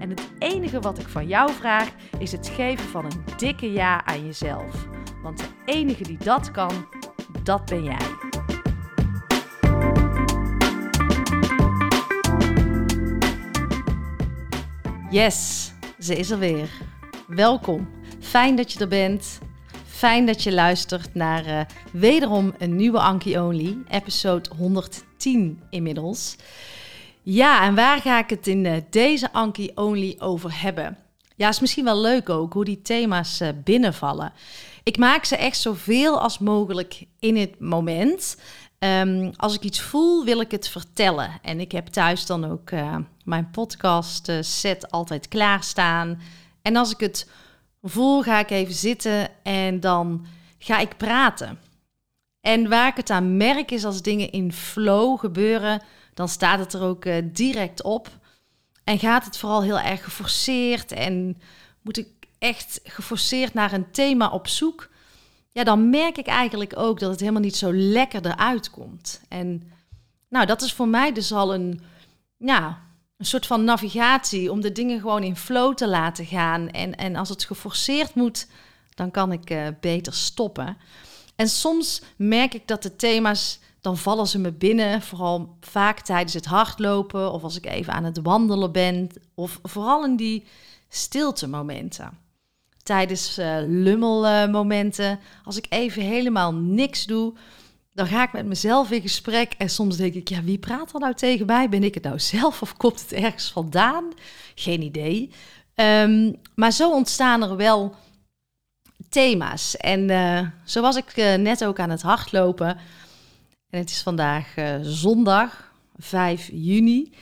En 0.00 0.10
het 0.10 0.30
enige 0.38 0.80
wat 0.80 0.98
ik 0.98 1.08
van 1.08 1.26
jou 1.26 1.52
vraag 1.52 1.90
is 2.18 2.32
het 2.32 2.48
geven 2.48 2.88
van 2.88 3.04
een 3.04 3.24
dikke 3.36 3.72
ja 3.72 4.04
aan 4.04 4.26
jezelf. 4.26 4.88
Want 5.22 5.38
de 5.38 5.44
enige 5.64 6.02
die 6.02 6.18
dat 6.18 6.50
kan, 6.50 6.86
dat 7.42 7.64
ben 7.64 7.84
jij. 7.84 7.96
Yes, 15.10 15.70
ze 15.98 16.16
is 16.16 16.30
er 16.30 16.38
weer. 16.38 16.70
Welkom. 17.26 17.88
Fijn 18.20 18.56
dat 18.56 18.72
je 18.72 18.80
er 18.80 18.88
bent. 18.88 19.38
Fijn 19.86 20.26
dat 20.26 20.42
je 20.42 20.52
luistert 20.52 21.14
naar 21.14 21.46
uh, 21.46 21.60
wederom 21.92 22.54
een 22.58 22.76
nieuwe 22.76 22.98
Anki 22.98 23.38
Only, 23.38 23.78
episode 23.88 24.50
110 24.56 25.62
inmiddels. 25.70 26.36
Ja, 27.22 27.64
en 27.64 27.74
waar 27.74 28.00
ga 28.00 28.18
ik 28.18 28.30
het 28.30 28.46
in 28.46 28.64
uh, 28.64 28.76
deze 28.90 29.32
Anki 29.32 29.70
Only 29.74 30.16
over 30.18 30.62
hebben? 30.62 30.98
Ja, 31.36 31.48
is 31.48 31.60
misschien 31.60 31.84
wel 31.84 32.00
leuk 32.00 32.28
ook 32.28 32.52
hoe 32.52 32.64
die 32.64 32.82
thema's 32.82 33.40
uh, 33.40 33.48
binnenvallen. 33.64 34.32
Ik 34.82 34.96
maak 34.96 35.24
ze 35.24 35.36
echt 35.36 35.60
zoveel 35.60 36.20
als 36.20 36.38
mogelijk 36.38 37.04
in 37.18 37.36
het 37.36 37.60
moment. 37.60 38.40
Um, 38.78 39.32
als 39.36 39.54
ik 39.54 39.62
iets 39.62 39.80
voel, 39.80 40.24
wil 40.24 40.40
ik 40.40 40.50
het 40.50 40.68
vertellen. 40.68 41.30
En 41.42 41.60
ik 41.60 41.72
heb 41.72 41.86
thuis 41.86 42.26
dan 42.26 42.50
ook 42.50 42.70
uh, 42.70 42.96
mijn 43.24 43.50
podcast 43.50 44.32
set 44.40 44.90
altijd 44.90 45.28
klaarstaan. 45.28 46.20
En 46.62 46.76
als 46.76 46.92
ik 46.92 47.00
het 47.00 47.30
voel, 47.82 48.22
ga 48.22 48.38
ik 48.38 48.50
even 48.50 48.74
zitten 48.74 49.28
en 49.42 49.80
dan 49.80 50.26
ga 50.58 50.78
ik 50.78 50.96
praten. 50.96 51.58
En 52.40 52.68
waar 52.68 52.88
ik 52.88 52.96
het 52.96 53.10
aan 53.10 53.36
merk 53.36 53.70
is 53.70 53.84
als 53.84 54.02
dingen 54.02 54.30
in 54.30 54.52
flow 54.52 55.18
gebeuren, 55.18 55.82
dan 56.20 56.28
staat 56.28 56.58
het 56.58 56.72
er 56.72 56.82
ook 56.82 57.04
uh, 57.04 57.14
direct 57.24 57.82
op. 57.82 58.08
En 58.84 58.98
gaat 58.98 59.24
het 59.24 59.36
vooral 59.36 59.62
heel 59.62 59.78
erg 59.78 60.04
geforceerd 60.04 60.92
en 60.92 61.36
moet 61.82 61.98
ik 61.98 62.08
echt 62.38 62.80
geforceerd 62.84 63.54
naar 63.54 63.72
een 63.72 63.90
thema 63.90 64.28
op 64.28 64.48
zoek, 64.48 64.90
ja, 65.52 65.64
dan 65.64 65.90
merk 65.90 66.18
ik 66.18 66.26
eigenlijk 66.26 66.78
ook 66.78 67.00
dat 67.00 67.10
het 67.10 67.20
helemaal 67.20 67.40
niet 67.40 67.56
zo 67.56 67.72
lekker 67.72 68.26
eruit 68.26 68.70
komt. 68.70 69.20
En 69.28 69.72
nou, 70.28 70.46
dat 70.46 70.62
is 70.62 70.72
voor 70.72 70.88
mij 70.88 71.12
dus 71.12 71.32
al 71.32 71.54
een, 71.54 71.80
ja, 72.36 72.82
een 73.16 73.26
soort 73.26 73.46
van 73.46 73.64
navigatie 73.64 74.52
om 74.52 74.60
de 74.60 74.72
dingen 74.72 75.00
gewoon 75.00 75.22
in 75.22 75.36
flow 75.36 75.74
te 75.74 75.88
laten 75.88 76.26
gaan. 76.26 76.68
En, 76.68 76.96
en 76.96 77.16
als 77.16 77.28
het 77.28 77.44
geforceerd 77.44 78.14
moet, 78.14 78.46
dan 78.94 79.10
kan 79.10 79.32
ik 79.32 79.50
uh, 79.50 79.66
beter 79.80 80.14
stoppen. 80.14 80.76
En 81.36 81.48
soms 81.48 82.02
merk 82.16 82.54
ik 82.54 82.68
dat 82.68 82.82
de 82.82 82.96
thema's, 82.96 83.58
dan 83.80 83.96
vallen 83.96 84.26
ze 84.26 84.38
me 84.38 84.52
binnen, 84.52 85.02
vooral 85.02 85.56
vaak 85.60 86.00
tijdens 86.00 86.34
het 86.34 86.44
hardlopen 86.44 87.32
of 87.32 87.42
als 87.42 87.56
ik 87.56 87.66
even 87.66 87.92
aan 87.92 88.04
het 88.04 88.20
wandelen 88.22 88.72
ben, 88.72 89.08
of 89.34 89.58
vooral 89.62 90.04
in 90.04 90.16
die 90.16 90.44
stilte 90.88 91.48
momenten. 91.48 92.18
Tijdens 92.82 93.38
uh, 93.38 93.56
lummelmomenten, 93.66 95.18
als 95.44 95.56
ik 95.56 95.66
even 95.68 96.02
helemaal 96.02 96.54
niks 96.54 97.06
doe, 97.06 97.34
dan 97.92 98.06
ga 98.06 98.22
ik 98.22 98.32
met 98.32 98.46
mezelf 98.46 98.90
in 98.90 99.00
gesprek 99.00 99.52
en 99.58 99.70
soms 99.70 99.96
denk 99.96 100.14
ik, 100.14 100.28
ja, 100.28 100.42
wie 100.42 100.58
praat 100.58 100.94
er 100.94 101.00
nou 101.00 101.14
tegen 101.14 101.46
mij? 101.46 101.68
Ben 101.68 101.82
ik 101.82 101.94
het 101.94 102.02
nou 102.02 102.18
zelf 102.18 102.62
of 102.62 102.76
komt 102.76 103.00
het 103.00 103.12
ergens 103.12 103.50
vandaan? 103.50 104.04
Geen 104.54 104.82
idee. 104.82 105.30
Um, 105.74 106.36
maar 106.54 106.72
zo 106.72 106.92
ontstaan 106.92 107.42
er 107.42 107.56
wel 107.56 107.94
thema's. 109.08 109.76
En 109.76 110.10
uh, 110.10 110.40
zo 110.64 110.80
was 110.80 110.96
ik 110.96 111.16
uh, 111.16 111.34
net 111.34 111.64
ook 111.64 111.78
aan 111.78 111.90
het 111.90 112.02
hardlopen. 112.02 112.78
En 113.70 113.78
het 113.78 113.90
is 113.90 114.02
vandaag 114.02 114.56
uh, 114.56 114.74
zondag, 114.82 115.72
5 115.96 116.48
juni. 116.52 117.12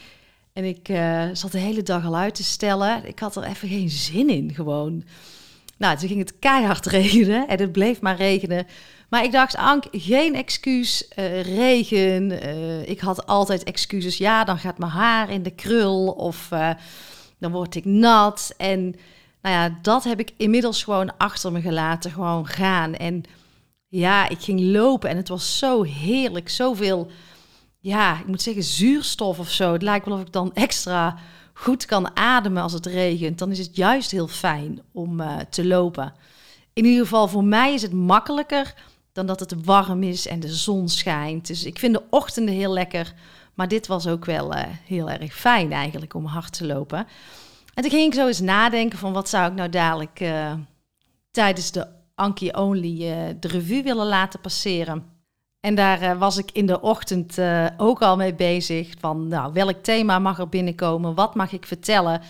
En 0.52 0.64
ik 0.64 0.86
zat 1.32 1.52
de 1.52 1.58
hele 1.58 1.82
dag 1.82 2.04
al 2.04 2.16
uit 2.16 2.34
te 2.34 2.44
stellen. 2.44 3.06
Ik 3.06 3.18
had 3.18 3.36
er 3.36 3.42
even 3.42 3.68
geen 3.68 3.88
zin 3.90 4.28
in, 4.28 4.54
gewoon. 4.54 5.04
Nou, 5.76 5.96
toen 5.96 6.08
ging 6.08 6.20
het 6.20 6.38
keihard 6.38 6.86
regenen 7.00 7.48
en 7.48 7.60
het 7.60 7.72
bleef 7.72 8.00
maar 8.00 8.16
regenen. 8.16 8.66
Maar 9.08 9.24
ik 9.24 9.32
dacht, 9.32 9.56
Ank, 9.56 9.84
geen 9.90 10.34
excuus, 10.34 11.08
regen. 11.42 12.42
ik 12.88 13.00
had 13.00 13.26
altijd 13.26 13.64
excuses. 13.64 14.16
Ja, 14.16 14.44
dan 14.44 14.58
gaat 14.58 14.78
mijn 14.78 14.90
haar 14.90 15.30
in 15.30 15.42
de 15.42 15.50
krul 15.50 16.06
of 16.08 16.48
dan 17.38 17.52
word 17.52 17.74
ik 17.74 17.84
nat. 17.84 18.54
En 18.56 18.82
nou 19.42 19.54
ja, 19.54 19.78
dat 19.82 20.04
heb 20.04 20.20
ik 20.20 20.32
inmiddels 20.36 20.84
gewoon 20.84 21.16
achter 21.16 21.52
me 21.52 21.60
gelaten, 21.60 22.10
gewoon 22.10 22.46
gaan. 22.46 22.94
En 22.94 23.22
ja, 23.88 24.28
ik 24.28 24.40
ging 24.40 24.60
lopen 24.60 25.10
en 25.10 25.16
het 25.16 25.28
was 25.28 25.58
zo 25.58 25.82
heerlijk, 25.82 26.48
zoveel, 26.48 27.10
ja, 27.78 28.18
ik 28.18 28.26
moet 28.26 28.42
zeggen 28.42 28.62
zuurstof 28.62 29.38
of 29.38 29.50
zo. 29.50 29.72
Het 29.72 29.82
lijkt 29.82 30.06
wel 30.06 30.14
of 30.14 30.20
ik 30.20 30.32
dan 30.32 30.54
extra 30.54 31.18
goed 31.52 31.84
kan 31.84 32.16
ademen 32.16 32.62
als 32.62 32.72
het 32.72 32.86
regent. 32.86 33.38
Dan 33.38 33.50
is 33.50 33.58
het 33.58 33.76
juist 33.76 34.10
heel 34.10 34.28
fijn 34.28 34.82
om 34.92 35.20
uh, 35.20 35.36
te 35.50 35.66
lopen. 35.66 36.12
In 36.72 36.84
ieder 36.84 37.02
geval 37.02 37.28
voor 37.28 37.44
mij 37.44 37.74
is 37.74 37.82
het 37.82 37.92
makkelijker 37.92 38.74
dan 39.12 39.26
dat 39.26 39.40
het 39.40 39.64
warm 39.64 40.02
is 40.02 40.26
en 40.26 40.40
de 40.40 40.54
zon 40.54 40.88
schijnt. 40.88 41.46
Dus 41.46 41.64
ik 41.64 41.78
vind 41.78 41.94
de 41.94 42.02
ochtenden 42.10 42.54
heel 42.54 42.72
lekker. 42.72 43.14
Maar 43.54 43.68
dit 43.68 43.86
was 43.86 44.06
ook 44.06 44.24
wel 44.24 44.54
uh, 44.54 44.62
heel 44.84 45.10
erg 45.10 45.34
fijn 45.34 45.72
eigenlijk 45.72 46.14
om 46.14 46.24
hard 46.24 46.52
te 46.52 46.66
lopen. 46.66 47.06
En 47.74 47.82
toen 47.82 47.90
ging 47.90 48.12
ik 48.12 48.18
zo 48.18 48.26
eens 48.26 48.40
nadenken 48.40 48.98
van 48.98 49.12
wat 49.12 49.28
zou 49.28 49.50
ik 49.50 49.56
nou 49.56 49.68
dadelijk 49.68 50.20
uh, 50.20 50.52
tijdens 51.30 51.70
de 51.70 51.97
Anki 52.18 52.50
Only 52.50 53.02
uh, 53.02 53.16
de 53.40 53.48
revue 53.48 53.82
willen 53.82 54.06
laten 54.06 54.40
passeren. 54.40 55.04
En 55.60 55.74
daar 55.74 56.02
uh, 56.02 56.18
was 56.18 56.36
ik 56.36 56.50
in 56.52 56.66
de 56.66 56.80
ochtend 56.80 57.38
ook 57.76 58.02
al 58.02 58.16
mee 58.16 58.34
bezig 58.34 58.94
van 58.98 59.28
nou, 59.28 59.52
welk 59.52 59.82
thema 59.82 60.18
mag 60.18 60.38
er 60.38 60.48
binnenkomen, 60.48 61.14
wat 61.14 61.34
mag 61.34 61.52
ik 61.52 61.66
vertellen. 61.66 62.22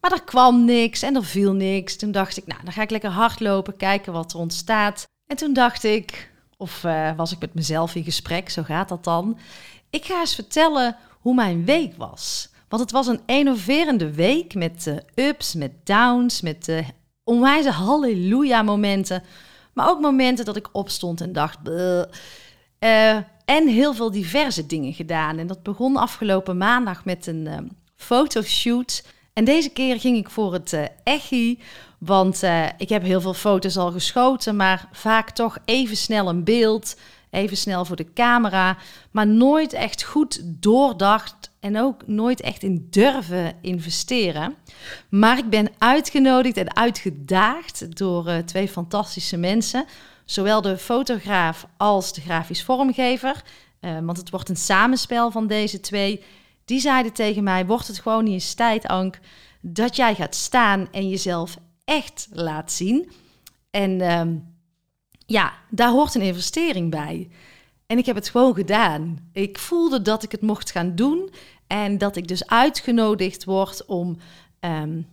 Maar 0.00 0.12
er 0.12 0.24
kwam 0.24 0.64
niks 0.64 1.02
en 1.02 1.16
er 1.16 1.24
viel 1.24 1.52
niks. 1.52 1.96
Toen 1.96 2.12
dacht 2.12 2.36
ik, 2.36 2.46
nou, 2.46 2.60
dan 2.64 2.72
ga 2.72 2.82
ik 2.82 2.90
lekker 2.90 3.10
hardlopen, 3.10 3.76
kijken 3.76 4.12
wat 4.12 4.32
er 4.32 4.38
ontstaat. 4.38 5.06
En 5.26 5.36
toen 5.36 5.52
dacht 5.52 5.84
ik, 5.84 6.32
of 6.56 6.82
was 7.16 7.32
ik 7.32 7.38
met 7.40 7.54
mezelf 7.54 7.94
in 7.94 8.04
gesprek, 8.04 8.50
zo 8.50 8.62
gaat 8.62 8.88
dat 8.88 9.04
dan. 9.04 9.38
Ik 9.90 10.04
ga 10.04 10.20
eens 10.20 10.34
vertellen 10.34 10.96
hoe 11.20 11.34
mijn 11.34 11.64
week 11.64 11.96
was. 11.96 12.48
Want 12.68 12.82
het 12.82 12.90
was 12.90 13.06
een 13.06 13.20
enerverende 13.26 14.12
week 14.12 14.54
met 14.54 15.04
ups, 15.14 15.54
met 15.54 15.72
downs, 15.86 16.40
met 16.40 16.82
onwijze 17.30 17.70
halleluja 17.70 18.62
momenten. 18.62 19.22
Maar 19.72 19.88
ook 19.88 20.00
momenten 20.00 20.44
dat 20.44 20.56
ik 20.56 20.68
opstond 20.72 21.20
en 21.20 21.32
dacht... 21.32 21.58
Uh, 21.64 23.16
en 23.44 23.68
heel 23.68 23.94
veel 23.94 24.10
diverse 24.10 24.66
dingen 24.66 24.92
gedaan. 24.92 25.38
En 25.38 25.46
dat 25.46 25.62
begon 25.62 25.96
afgelopen 25.96 26.56
maandag 26.56 27.04
met 27.04 27.26
een 27.26 27.46
um, 27.46 27.70
fotoshoot. 27.96 29.04
En 29.32 29.44
deze 29.44 29.68
keer 29.68 30.00
ging 30.00 30.16
ik 30.16 30.30
voor 30.30 30.52
het 30.52 30.72
uh, 30.72 30.84
Echi. 31.04 31.58
Want 31.98 32.42
ik 32.78 32.88
heb 32.88 33.02
heel 33.02 33.20
veel 33.20 33.34
foto's 33.34 33.76
al 33.76 33.90
geschoten, 33.90 34.56
maar 34.56 34.88
vaak 34.92 35.30
toch 35.30 35.58
even 35.64 35.96
snel 35.96 36.28
een 36.28 36.44
beeld 36.44 36.96
even 37.30 37.56
snel 37.56 37.84
voor 37.84 37.96
de 37.96 38.12
camera, 38.12 38.76
maar 39.10 39.26
nooit 39.26 39.72
echt 39.72 40.02
goed 40.02 40.42
doordacht 40.44 41.50
en 41.60 41.78
ook 41.78 42.06
nooit 42.06 42.40
echt 42.40 42.62
in 42.62 42.86
durven 42.90 43.54
investeren. 43.60 44.54
Maar 45.08 45.38
ik 45.38 45.48
ben 45.48 45.68
uitgenodigd 45.78 46.56
en 46.56 46.76
uitgedaagd 46.76 47.96
door 47.96 48.28
uh, 48.28 48.38
twee 48.38 48.68
fantastische 48.68 49.36
mensen, 49.36 49.84
zowel 50.24 50.60
de 50.60 50.78
fotograaf 50.78 51.66
als 51.76 52.12
de 52.12 52.20
grafisch 52.20 52.64
vormgever, 52.64 53.42
uh, 53.80 53.98
want 54.02 54.16
het 54.16 54.30
wordt 54.30 54.48
een 54.48 54.56
samenspel 54.56 55.30
van 55.30 55.46
deze 55.46 55.80
twee. 55.80 56.22
Die 56.64 56.80
zeiden 56.80 57.12
tegen 57.12 57.42
mij: 57.42 57.66
Wordt 57.66 57.86
het 57.86 58.00
gewoon 58.00 58.24
niet 58.24 58.32
eens 58.32 58.54
tijd, 58.54 58.86
Ank, 58.86 59.18
dat 59.60 59.96
jij 59.96 60.14
gaat 60.14 60.34
staan 60.34 60.88
en 60.92 61.08
jezelf 61.08 61.56
echt 61.84 62.28
laat 62.30 62.72
zien? 62.72 63.10
En. 63.70 63.90
Uh, 63.90 64.22
ja, 65.30 65.52
daar 65.68 65.90
hoort 65.90 66.14
een 66.14 66.20
investering 66.20 66.90
bij. 66.90 67.28
En 67.86 67.98
ik 67.98 68.06
heb 68.06 68.16
het 68.16 68.28
gewoon 68.28 68.54
gedaan. 68.54 69.28
Ik 69.32 69.58
voelde 69.58 70.02
dat 70.02 70.22
ik 70.22 70.32
het 70.32 70.40
mocht 70.40 70.70
gaan 70.70 70.94
doen 70.94 71.30
en 71.66 71.98
dat 71.98 72.16
ik 72.16 72.28
dus 72.28 72.46
uitgenodigd 72.46 73.44
word 73.44 73.84
om 73.86 74.16
um, 74.60 75.06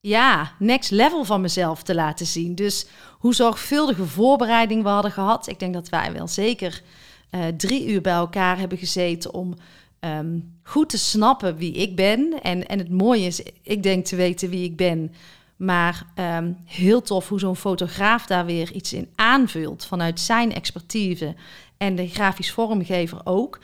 ja, 0.00 0.52
next 0.58 0.90
level 0.90 1.24
van 1.24 1.40
mezelf 1.40 1.82
te 1.82 1.94
laten 1.94 2.26
zien. 2.26 2.54
Dus 2.54 2.86
hoe 3.18 3.34
zorgvuldige 3.34 4.06
voorbereiding 4.06 4.82
we 4.82 4.88
hadden 4.88 5.12
gehad. 5.12 5.48
Ik 5.48 5.58
denk 5.58 5.74
dat 5.74 5.88
wij 5.88 6.12
wel 6.12 6.28
zeker 6.28 6.82
uh, 7.30 7.46
drie 7.56 7.86
uur 7.86 8.00
bij 8.00 8.12
elkaar 8.12 8.58
hebben 8.58 8.78
gezeten 8.78 9.34
om 9.34 9.54
um, 10.00 10.58
goed 10.62 10.88
te 10.88 10.98
snappen 10.98 11.56
wie 11.56 11.72
ik 11.72 11.96
ben. 11.96 12.42
En, 12.42 12.68
en 12.68 12.78
het 12.78 12.90
mooie 12.90 13.26
is, 13.26 13.42
ik 13.62 13.82
denk 13.82 14.04
te 14.04 14.16
weten 14.16 14.50
wie 14.50 14.64
ik 14.64 14.76
ben. 14.76 15.12
Maar 15.58 16.06
um, 16.14 16.56
heel 16.64 17.02
tof 17.02 17.28
hoe 17.28 17.38
zo'n 17.38 17.56
fotograaf 17.56 18.26
daar 18.26 18.46
weer 18.46 18.72
iets 18.72 18.92
in 18.92 19.12
aanvult 19.14 19.84
vanuit 19.84 20.20
zijn 20.20 20.54
expertise 20.54 21.34
en 21.76 21.94
de 21.94 22.08
grafisch 22.08 22.52
vormgever 22.52 23.20
ook. 23.24 23.58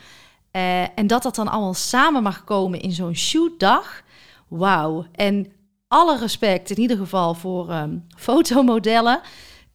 Uh, 0.51 0.81
en 0.81 1.07
dat 1.07 1.23
dat 1.23 1.35
dan 1.35 1.47
allemaal 1.47 1.73
samen 1.73 2.23
mag 2.23 2.43
komen 2.43 2.81
in 2.81 2.91
zo'n 2.91 3.15
shootdag. 3.15 4.03
Wauw. 4.47 5.05
En 5.11 5.51
alle 5.87 6.17
respect 6.17 6.69
in 6.69 6.79
ieder 6.79 6.97
geval 6.97 7.33
voor 7.33 7.73
um, 7.73 8.07
fotomodellen. 8.17 9.21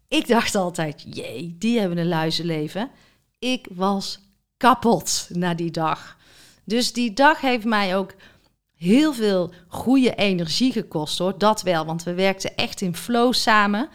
Ik 0.08 0.28
dacht 0.28 0.55
altijd, 0.55 1.06
jee, 1.11 1.56
die 1.58 1.78
hebben 1.78 1.99
een 1.99 2.08
luizenleven. 2.08 2.90
Ik 3.38 3.69
was 3.75 4.20
kapot 4.56 5.28
na 5.32 5.55
die 5.55 5.70
dag. 5.70 6.17
Dus 6.64 6.93
die 6.93 7.12
dag 7.12 7.40
heeft 7.40 7.64
mij 7.64 7.96
ook 7.96 8.14
heel 8.81 9.12
veel 9.12 9.50
goede 9.69 10.15
energie 10.15 10.73
gekost 10.73 11.19
hoor. 11.19 11.38
Dat 11.38 11.62
wel, 11.62 11.85
want 11.85 12.03
we 12.03 12.15
werkten 12.15 12.56
echt 12.56 12.81
in 12.81 12.97
flow 12.97 13.32
samen. 13.32 13.88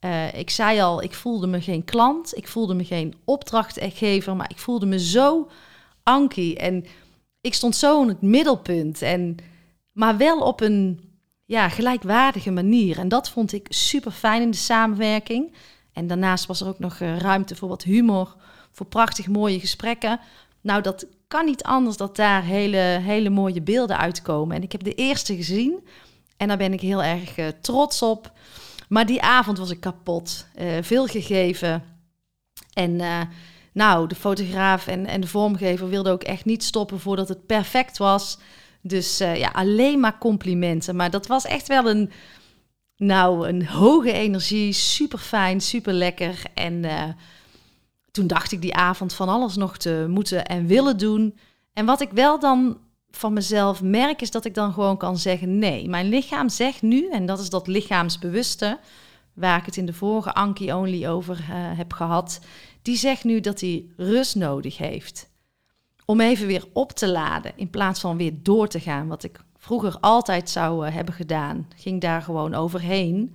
Uh, 0.00 0.34
ik 0.34 0.50
zei 0.50 0.80
al, 0.80 1.02
ik 1.02 1.14
voelde 1.14 1.46
me 1.46 1.60
geen 1.60 1.84
klant, 1.84 2.36
ik 2.36 2.48
voelde 2.48 2.74
me 2.74 2.84
geen 2.84 3.14
opdrachtgever, 3.24 4.36
maar 4.36 4.50
ik 4.50 4.58
voelde 4.58 4.86
me 4.86 4.98
zo 4.98 5.50
Ankie. 6.02 6.56
En 6.56 6.84
ik 7.40 7.54
stond 7.54 7.76
zo 7.76 8.02
in 8.02 8.08
het 8.08 8.22
middelpunt. 8.22 9.02
En, 9.02 9.36
maar 9.92 10.16
wel 10.16 10.38
op 10.38 10.60
een 10.60 11.00
ja, 11.44 11.68
gelijkwaardige 11.68 12.50
manier. 12.50 12.98
En 12.98 13.08
dat 13.08 13.30
vond 13.30 13.52
ik 13.52 13.66
super 13.68 14.10
fijn 14.10 14.42
in 14.42 14.50
de 14.50 14.56
samenwerking. 14.56 15.52
En 15.92 16.06
daarnaast 16.06 16.46
was 16.46 16.60
er 16.60 16.68
ook 16.68 16.78
nog 16.78 17.00
uh, 17.00 17.18
ruimte 17.18 17.56
voor 17.56 17.68
wat 17.68 17.82
humor, 17.82 18.36
voor 18.72 18.86
prachtig 18.86 19.28
mooie 19.28 19.60
gesprekken. 19.60 20.20
Nou, 20.60 20.82
dat 20.82 21.06
kan 21.28 21.44
niet 21.44 21.62
anders 21.62 21.96
dat 21.96 22.16
daar 22.16 22.42
hele, 22.42 22.76
hele 23.02 23.30
mooie 23.30 23.62
beelden 23.62 23.98
uitkomen. 23.98 24.56
En 24.56 24.62
ik 24.62 24.72
heb 24.72 24.82
de 24.82 24.94
eerste 24.94 25.36
gezien 25.36 25.86
en 26.36 26.48
daar 26.48 26.56
ben 26.56 26.72
ik 26.72 26.80
heel 26.80 27.02
erg 27.02 27.38
uh, 27.38 27.46
trots 27.60 28.02
op. 28.02 28.32
Maar 28.88 29.06
die 29.06 29.22
avond 29.22 29.58
was 29.58 29.70
ik 29.70 29.80
kapot. 29.80 30.46
Uh, 30.60 30.72
veel 30.80 31.06
gegeven. 31.06 31.84
En 32.72 32.90
uh, 32.90 33.20
nou, 33.72 34.08
de 34.08 34.14
fotograaf 34.14 34.86
en, 34.86 35.06
en 35.06 35.20
de 35.20 35.26
vormgever 35.26 35.88
wilden 35.88 36.12
ook 36.12 36.22
echt 36.22 36.44
niet 36.44 36.64
stoppen 36.64 37.00
voordat 37.00 37.28
het 37.28 37.46
perfect 37.46 37.98
was. 37.98 38.38
Dus 38.82 39.18
ja, 39.18 39.50
alleen 39.52 40.00
maar 40.00 40.18
complimenten. 40.18 40.96
Maar 40.96 41.10
dat 41.10 41.26
was 41.26 41.44
echt 41.44 41.68
wel 41.68 41.90
een, 41.90 42.10
nou, 42.96 43.48
een 43.48 43.66
hoge 43.66 44.12
energie. 44.12 44.72
Super 44.72 45.18
fijn, 45.18 45.60
super 45.60 45.92
lekker. 45.92 46.42
En 46.54 46.84
toen 48.10 48.26
dacht 48.26 48.52
ik 48.52 48.62
die 48.62 48.74
avond 48.74 49.12
van 49.12 49.28
alles 49.28 49.56
nog 49.56 49.76
te 49.76 50.06
moeten 50.08 50.46
en 50.46 50.66
willen 50.66 50.96
doen. 50.96 51.38
En 51.72 51.86
wat 51.86 52.00
ik 52.00 52.10
wel 52.10 52.38
dan 52.38 52.78
van 53.10 53.32
mezelf 53.32 53.82
merk, 53.82 54.20
is 54.20 54.30
dat 54.30 54.44
ik 54.44 54.54
dan 54.54 54.72
gewoon 54.72 54.96
kan 54.96 55.18
zeggen: 55.18 55.58
nee, 55.58 55.88
mijn 55.88 56.08
lichaam 56.08 56.48
zegt 56.48 56.82
nu, 56.82 57.08
en 57.10 57.26
dat 57.26 57.38
is 57.38 57.50
dat 57.50 57.66
lichaamsbewuste, 57.66 58.78
waar 59.34 59.58
ik 59.58 59.66
het 59.66 59.76
in 59.76 59.86
de 59.86 59.92
vorige 59.92 60.34
Anki 60.34 60.72
Only 60.72 61.06
over 61.06 61.38
uh, 61.38 61.46
heb 61.50 61.92
gehad, 61.92 62.40
die 62.82 62.96
zegt 62.96 63.24
nu 63.24 63.40
dat 63.40 63.60
hij 63.60 63.84
rust 63.96 64.34
nodig 64.34 64.76
heeft. 64.76 65.28
Om 66.04 66.20
even 66.20 66.46
weer 66.46 66.64
op 66.72 66.92
te 66.92 67.08
laden 67.08 67.52
in 67.56 67.70
plaats 67.70 68.00
van 68.00 68.16
weer 68.16 68.32
door 68.42 68.68
te 68.68 68.80
gaan, 68.80 69.08
wat 69.08 69.24
ik 69.24 69.40
vroeger 69.56 69.96
altijd 70.00 70.50
zou 70.50 70.86
uh, 70.86 70.94
hebben 70.94 71.14
gedaan. 71.14 71.68
Ging 71.76 72.00
daar 72.00 72.22
gewoon 72.22 72.54
overheen, 72.54 73.34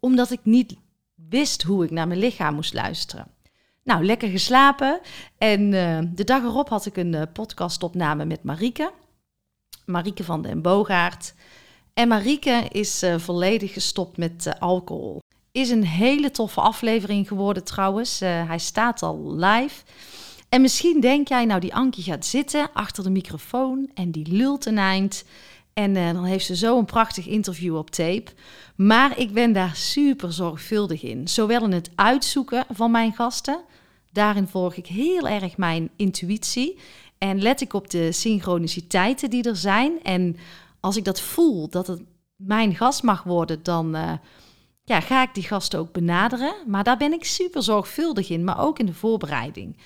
omdat 0.00 0.30
ik 0.30 0.40
niet 0.42 0.76
wist 1.28 1.62
hoe 1.62 1.84
ik 1.84 1.90
naar 1.90 2.08
mijn 2.08 2.20
lichaam 2.20 2.54
moest 2.54 2.74
luisteren. 2.74 3.26
Nou, 3.88 4.04
lekker 4.04 4.28
geslapen. 4.28 5.00
En 5.38 5.72
uh, 5.72 5.98
de 6.14 6.24
dag 6.24 6.42
erop 6.42 6.68
had 6.68 6.86
ik 6.86 6.96
een 6.96 7.12
uh, 7.12 7.22
podcastopname 7.32 8.24
met 8.24 8.42
Marieke. 8.42 8.92
Marieke 9.86 10.24
van 10.24 10.42
den 10.42 10.62
Boogaard. 10.62 11.34
En 11.94 12.08
Marieke 12.08 12.66
is 12.70 13.02
uh, 13.02 13.18
volledig 13.18 13.72
gestopt 13.72 14.16
met 14.16 14.56
alcohol. 14.58 15.18
Is 15.52 15.70
een 15.70 15.84
hele 15.84 16.30
toffe 16.30 16.60
aflevering 16.60 17.28
geworden 17.28 17.64
trouwens. 17.64 18.20
hij 18.20 18.58
staat 18.58 19.02
al 19.02 19.34
live. 19.34 19.84
En 20.48 20.60
misschien 20.60 21.00
denk 21.00 21.28
jij, 21.28 21.44
nou 21.44 21.60
die 21.60 21.74
Ankie 21.74 22.04
gaat 22.04 22.26
zitten 22.26 22.70
achter 22.72 23.02
de 23.02 23.10
microfoon 23.10 23.90
en 23.94 24.10
die 24.10 24.32
lult 24.32 24.66
een 24.66 24.78
eind. 24.78 25.24
En 25.72 25.94
dan 25.94 26.24
heeft 26.24 26.46
ze 26.46 26.56
zo 26.56 26.78
een 26.78 26.84
prachtig 26.84 27.26
interview 27.26 27.76
op 27.76 27.90
tape. 27.90 28.32
Maar 28.76 29.18
ik 29.18 29.32
ben 29.32 29.52
daar 29.52 29.76
super 29.76 30.32
zorgvuldig 30.32 31.02
in. 31.02 31.28
Zowel 31.28 31.64
in 31.64 31.72
het 31.72 31.90
uitzoeken 31.94 32.64
van 32.70 32.90
mijn 32.90 33.12
gasten, 33.12 33.60
Daarin 34.18 34.48
volg 34.48 34.74
ik 34.74 34.86
heel 34.86 35.28
erg 35.28 35.56
mijn 35.56 35.90
intuïtie 35.96 36.78
en 37.18 37.42
let 37.42 37.60
ik 37.60 37.72
op 37.72 37.90
de 37.90 38.12
synchroniciteiten 38.12 39.30
die 39.30 39.42
er 39.42 39.56
zijn. 39.56 40.02
En 40.02 40.36
als 40.80 40.96
ik 40.96 41.04
dat 41.04 41.20
voel, 41.20 41.68
dat 41.68 41.86
het 41.86 42.02
mijn 42.36 42.74
gast 42.74 43.02
mag 43.02 43.22
worden, 43.22 43.62
dan 43.62 43.96
uh, 43.96 44.12
ja, 44.84 45.00
ga 45.00 45.22
ik 45.22 45.34
die 45.34 45.42
gasten 45.42 45.78
ook 45.78 45.92
benaderen. 45.92 46.54
Maar 46.66 46.84
daar 46.84 46.96
ben 46.96 47.12
ik 47.12 47.24
super 47.24 47.62
zorgvuldig 47.62 48.30
in, 48.30 48.44
maar 48.44 48.60
ook 48.60 48.78
in 48.78 48.86
de 48.86 48.94
voorbereiding. 48.94 49.76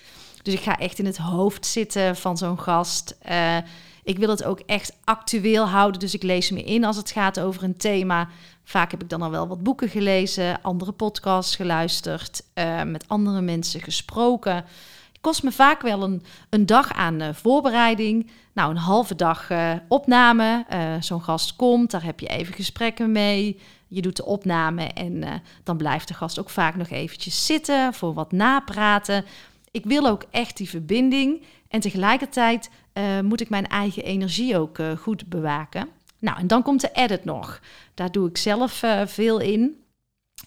Dus 0.43 0.55
ik 0.55 0.61
ga 0.61 0.79
echt 0.79 0.99
in 0.99 1.07
het 1.07 1.17
hoofd 1.17 1.67
zitten 1.67 2.17
van 2.17 2.37
zo'n 2.37 2.61
gast. 2.61 3.17
Uh, 3.31 3.57
ik 4.05 4.19
wil 4.19 4.29
het 4.29 4.45
ook 4.45 4.61
echt 4.61 4.97
actueel 5.05 5.69
houden, 5.69 6.01
dus 6.01 6.15
ik 6.15 6.23
lees 6.23 6.51
me 6.51 6.63
in 6.63 6.85
als 6.85 6.97
het 6.97 7.11
gaat 7.11 7.41
over 7.41 7.63
een 7.63 7.77
thema. 7.77 8.29
Vaak 8.65 8.91
heb 8.91 9.03
ik 9.03 9.09
dan 9.09 9.23
al 9.23 9.31
wel 9.31 9.49
wat 9.49 9.63
boeken 9.63 9.89
gelezen, 9.89 10.63
andere 10.63 10.93
podcasts 10.93 11.57
geluisterd, 11.57 12.43
uh, 12.55 12.83
met 12.83 13.09
andere 13.09 13.41
mensen 13.41 13.81
gesproken. 13.81 14.55
Het 14.55 15.21
kost 15.21 15.43
me 15.43 15.53
vaak 15.53 15.83
wel 15.83 16.03
een, 16.03 16.23
een 16.51 16.67
dag 16.67 16.93
aan 16.93 17.23
uh, 17.23 17.29
voorbereiding. 17.33 18.31
Nou, 18.53 18.71
een 18.71 18.77
halve 18.77 19.15
dag 19.15 19.51
uh, 19.51 19.73
opname. 19.89 20.65
Zo'n 21.01 21.23
gast 21.23 21.57
komt, 21.57 21.91
daar 21.91 22.05
heb 22.05 22.21
je 22.21 22.27
even 22.27 22.55
gesprekken 22.55 23.13
mee. 23.13 23.61
Je 23.89 24.03
doet 24.03 24.17
de 24.17 24.25
opname 24.25 24.87
en 24.87 25.43
dan 25.65 25.77
blijft 25.77 26.09
de 26.09 26.15
gast 26.15 26.39
ook 26.39 26.51
vaak 26.51 26.77
nog 26.77 26.89
eventjes 26.89 27.47
zitten 27.47 27.95
voor 27.95 28.15
wat 28.15 28.33
napraten. 28.33 29.25
Ik 29.71 29.85
wil 29.85 30.07
ook 30.07 30.25
echt 30.31 30.57
die 30.57 30.69
verbinding. 30.69 31.43
En 31.69 31.81
tegelijkertijd 31.81 32.71
uh, 32.95 33.21
moet 33.21 33.41
ik 33.41 33.49
mijn 33.49 33.67
eigen 33.67 34.03
energie 34.03 34.59
ook 34.59 34.79
uh, 34.79 34.91
goed 34.97 35.27
bewaken. 35.27 35.89
Nou, 36.19 36.39
en 36.39 36.47
dan 36.47 36.63
komt 36.63 36.81
de 36.81 36.91
edit 36.93 37.25
nog. 37.25 37.61
Daar 37.95 38.13
doe 38.13 38.29
ik 38.29 38.37
zelf 38.37 38.83
uh, 38.83 39.01
veel 39.07 39.41
in. 39.41 39.77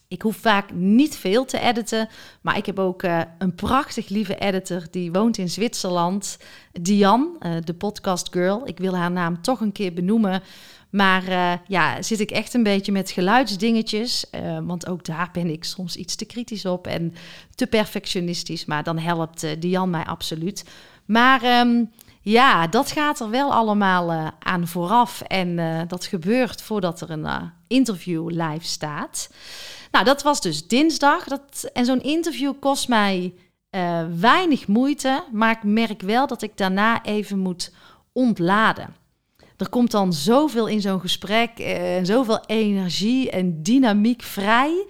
Ik 0.08 0.22
hoef 0.22 0.36
vaak 0.36 0.74
niet 0.74 1.16
veel 1.16 1.46
te 1.46 1.60
editen, 1.60 2.10
maar 2.42 2.58
ik 2.58 2.66
heb 2.66 2.80
ook 2.80 3.04
een 3.38 3.56
prachtig 3.56 4.10
lieve 4.10 4.36
editor 4.36 4.84
die 4.92 5.12
woont 5.12 5.38
in 5.38 5.50
Zwitserland. 5.50 6.38
Diane, 6.82 7.62
de 7.64 7.74
podcast 7.74 8.28
girl. 8.32 8.68
Ik 8.68 8.78
wil 8.78 8.96
haar 8.96 9.12
naam 9.12 9.42
toch 9.42 9.60
een 9.60 9.72
keer 9.72 9.94
benoemen. 9.94 10.42
Maar 10.90 11.24
ja, 11.68 12.02
zit 12.02 12.20
ik 12.20 12.32
echt 12.32 12.54
een 12.54 12.64
beetje 12.64 12.92
met 12.92 13.12
geluidsdingetjes. 13.12 14.26
Want 14.64 14.88
ook 14.88 15.06
daar 15.06 15.30
ben 15.32 15.50
ik 15.50 15.64
soms 15.64 15.96
iets 15.96 16.16
te 16.16 16.26
kritisch 16.26 16.66
op 16.66 16.88
en 16.88 17.14
te 17.56 17.68
perfectionistisch. 17.68 18.66
Maar 18.66 18.84
dan 18.84 18.98
helpt 18.98 19.62
Diane 19.62 19.92
mij 19.92 20.06
absoluut. 20.06 20.66
Maar 21.06 21.60
um, 21.60 21.92
ja, 22.26 22.68
dat 22.68 22.92
gaat 22.92 23.20
er 23.20 23.30
wel 23.30 23.54
allemaal 23.54 24.34
aan 24.40 24.68
vooraf. 24.68 25.22
En 25.22 25.86
dat 25.88 26.06
gebeurt 26.06 26.62
voordat 26.62 27.02
er 27.02 27.10
een 27.10 27.52
interview 27.68 28.30
live 28.30 28.66
staat. 28.66 29.30
Nou, 29.92 30.06
dat 30.06 30.24
was 30.24 30.42
dus 30.42 30.68
dinsdag. 30.68 31.24
Dat, 31.24 31.70
en 31.74 31.86
zo'n 31.86 32.02
interview 32.02 32.54
kost 32.60 32.88
mij 32.88 33.34
weinig 34.20 34.68
moeite. 34.68 35.24
Maar 35.32 35.52
ik 35.52 35.64
merk 35.64 36.02
wel 36.02 36.28
dat 36.28 36.42
ik 36.42 36.58
daarna 36.58 37.04
even 37.04 37.40
moet 37.40 37.74
ontladen 38.14 38.96
er 39.58 39.70
komt 39.70 39.92
dan 39.92 40.14
zoveel 40.14 40.68
in 40.68 40.82
zo'n 40.82 41.00
gesprek, 41.00 41.60
uh, 41.60 41.68
zoveel 42.04 42.40
energie 42.46 43.30
en 43.30 43.64
dynamiek 43.64 44.22
vrij, 44.22 44.86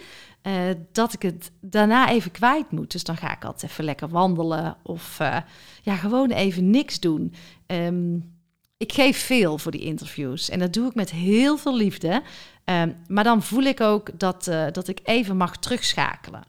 uh, 0.47 0.53
dat 0.91 1.13
ik 1.13 1.21
het 1.21 1.51
daarna 1.61 2.09
even 2.09 2.31
kwijt 2.31 2.71
moet. 2.71 2.91
Dus 2.91 3.03
dan 3.03 3.17
ga 3.17 3.35
ik 3.35 3.45
altijd 3.45 3.71
even 3.71 3.83
lekker 3.83 4.09
wandelen 4.09 4.77
of 4.83 5.19
uh, 5.21 5.37
ja, 5.81 5.95
gewoon 5.95 6.31
even 6.31 6.69
niks 6.69 6.99
doen. 6.99 7.33
Um, 7.67 8.33
ik 8.77 8.93
geef 8.93 9.17
veel 9.17 9.57
voor 9.57 9.71
die 9.71 9.81
interviews 9.81 10.49
en 10.49 10.59
dat 10.59 10.73
doe 10.73 10.87
ik 10.87 10.95
met 10.95 11.11
heel 11.11 11.57
veel 11.57 11.75
liefde. 11.75 12.21
Um, 12.65 12.95
maar 13.07 13.23
dan 13.23 13.43
voel 13.43 13.63
ik 13.63 13.81
ook 13.81 14.19
dat, 14.19 14.43
dat 14.71 14.87
ik 14.87 14.99
even 15.03 15.37
mag 15.37 15.57
terugschakelen. 15.57 16.43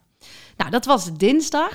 Nou, 0.57 0.71
dat 0.71 0.85
was 0.85 1.13
dinsdag. 1.13 1.73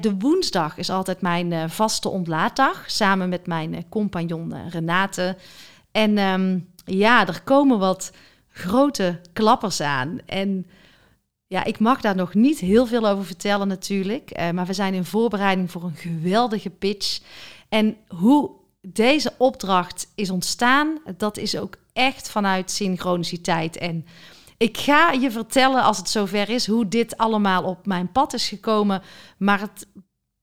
De 0.00 0.14
woensdag 0.18 0.76
is 0.76 0.90
altijd 0.90 1.20
mijn 1.20 1.70
vaste 1.70 2.08
ontlaatdag, 2.08 2.90
samen 2.90 3.28
met 3.28 3.46
mijn 3.46 3.88
compagnon 3.88 4.68
Renate. 4.68 5.36
En 5.92 6.18
um, 6.18 6.68
ja, 6.84 7.26
er 7.26 7.42
komen 7.42 7.78
wat 7.78 8.12
grote 8.50 9.20
klappers 9.32 9.80
aan. 9.80 10.18
En 10.26 10.66
ja, 11.46 11.64
ik 11.64 11.78
mag 11.78 12.00
daar 12.00 12.16
nog 12.16 12.34
niet 12.34 12.58
heel 12.58 12.86
veel 12.86 13.08
over 13.08 13.24
vertellen 13.24 13.68
natuurlijk. 13.68 14.38
Uh, 14.38 14.50
maar 14.50 14.66
we 14.66 14.72
zijn 14.72 14.94
in 14.94 15.04
voorbereiding 15.04 15.70
voor 15.70 15.82
een 15.84 15.96
geweldige 15.96 16.70
pitch. 16.70 17.20
En 17.68 17.96
hoe 18.08 18.50
deze 18.80 19.32
opdracht 19.38 20.12
is 20.14 20.30
ontstaan, 20.30 20.98
dat 21.16 21.36
is 21.36 21.56
ook 21.58 21.76
echt 21.92 22.30
vanuit 22.30 22.70
synchroniciteit. 22.70 23.76
En 23.76 24.06
ik 24.56 24.76
ga 24.76 25.12
je 25.12 25.30
vertellen 25.30 25.82
als 25.82 25.98
het 25.98 26.08
zover 26.08 26.48
is 26.48 26.66
hoe 26.66 26.88
dit 26.88 27.16
allemaal 27.16 27.62
op 27.62 27.86
mijn 27.86 28.12
pad 28.12 28.32
is 28.32 28.48
gekomen. 28.48 29.02
Maar 29.38 29.60
het, 29.60 29.86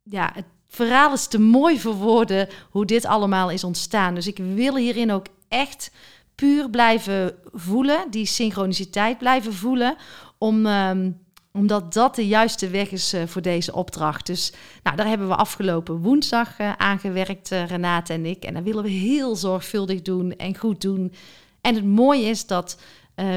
ja, 0.04 0.32
het 0.34 0.46
verhaal 0.68 1.14
is 1.14 1.28
te 1.28 1.40
mooi 1.40 1.80
voor 1.80 1.96
woorden 1.96 2.50
hoe 2.70 2.86
dit 2.86 3.06
allemaal 3.06 3.52
is 3.52 3.64
ontstaan. 3.64 4.16
Dus 4.16 4.28
ik 4.28 4.38
wil 4.38 4.76
hierin 4.76 5.12
ook 5.12 5.26
echt 5.48 5.92
puur 6.36 6.70
blijven 6.70 7.36
voelen, 7.54 8.12
die 8.12 8.26
synchroniciteit 8.26 9.18
blijven 9.18 9.54
voelen, 9.54 9.96
om, 10.38 10.66
ehm, 10.66 11.12
omdat 11.52 11.94
dat 11.94 12.16
de 12.16 12.28
juiste 12.28 12.70
weg 12.70 12.92
is 12.92 13.14
uh, 13.14 13.24
voor 13.26 13.42
deze 13.42 13.74
opdracht. 13.74 14.26
Dus 14.26 14.54
nou, 14.84 14.96
daar 14.96 15.08
hebben 15.08 15.28
we 15.28 15.36
afgelopen 15.36 15.98
woensdag 15.98 16.60
uh, 16.60 16.72
aan 16.78 17.00
gewerkt, 17.00 17.52
uh, 17.52 17.66
Renate 17.66 18.14
en 18.14 18.26
ik. 18.26 18.44
En 18.44 18.54
dat 18.54 18.64
willen 18.64 18.84
we 18.84 18.90
heel 18.90 19.36
zorgvuldig 19.36 20.02
doen 20.02 20.32
en 20.32 20.58
goed 20.58 20.82
doen. 20.82 21.14
En 21.62 21.76
het 21.76 21.86
mooie 21.86 22.26
is 22.26 22.48
dat 22.48 22.82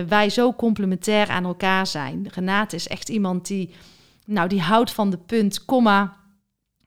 wij 0.08 0.30
zo 0.30 0.52
complementair 0.52 1.28
aan 1.28 1.44
elkaar 1.44 1.86
zijn. 1.86 2.28
Renate 2.34 2.76
is 2.76 2.88
echt 2.88 3.08
iemand 3.08 3.46
die, 3.46 3.74
nou, 4.26 4.48
die 4.48 4.60
houdt 4.60 4.90
van 4.90 5.10
de 5.10 5.18
punt, 5.18 5.64
komma 5.64 6.16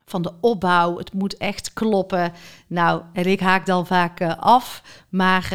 van 0.05 0.21
de 0.21 0.33
opbouw. 0.41 0.97
Het 0.97 1.13
moet 1.13 1.37
echt 1.37 1.73
kloppen. 1.73 2.31
Nou, 2.67 3.01
en 3.13 3.25
ik 3.25 3.39
haak 3.39 3.65
dan 3.65 3.85
vaak 3.85 4.21
af. 4.39 4.83
Maar 5.09 5.53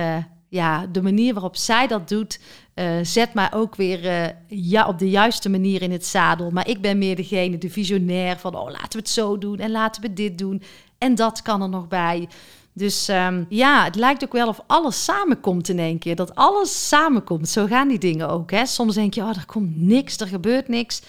ja, 0.54 0.86
de 0.86 1.02
manier 1.02 1.32
waarop 1.32 1.56
zij 1.56 1.86
dat 1.86 2.08
doet, 2.08 2.40
uh, 2.74 2.86
zet 3.02 3.34
mij 3.34 3.52
ook 3.52 3.74
weer 3.74 4.04
uh, 4.04 4.26
ja, 4.46 4.86
op 4.86 4.98
de 4.98 5.10
juiste 5.10 5.48
manier 5.48 5.82
in 5.82 5.92
het 5.92 6.06
zadel. 6.06 6.50
Maar 6.50 6.68
ik 6.68 6.80
ben 6.80 6.98
meer 6.98 7.16
degene, 7.16 7.58
de 7.58 7.70
visionair 7.70 8.38
van, 8.38 8.56
oh, 8.56 8.70
laten 8.70 8.92
we 8.92 8.98
het 8.98 9.08
zo 9.08 9.38
doen 9.38 9.58
en 9.58 9.70
laten 9.70 10.02
we 10.02 10.12
dit 10.12 10.38
doen. 10.38 10.62
En 10.98 11.14
dat 11.14 11.42
kan 11.42 11.62
er 11.62 11.68
nog 11.68 11.88
bij. 11.88 12.28
Dus 12.72 13.08
um, 13.08 13.46
ja, 13.48 13.84
het 13.84 13.94
lijkt 13.94 14.24
ook 14.24 14.32
wel 14.32 14.48
of 14.48 14.60
alles 14.66 15.04
samenkomt 15.04 15.68
in 15.68 15.78
één 15.78 15.98
keer. 15.98 16.16
Dat 16.16 16.34
alles 16.34 16.88
samenkomt. 16.88 17.48
Zo 17.48 17.66
gaan 17.66 17.88
die 17.88 17.98
dingen 17.98 18.28
ook. 18.28 18.50
Hè? 18.50 18.66
Soms 18.66 18.94
denk 18.94 19.14
je, 19.14 19.22
oh, 19.22 19.28
er 19.28 19.46
komt 19.46 19.80
niks, 19.80 20.18
er 20.18 20.26
gebeurt 20.26 20.68
niks. 20.68 21.02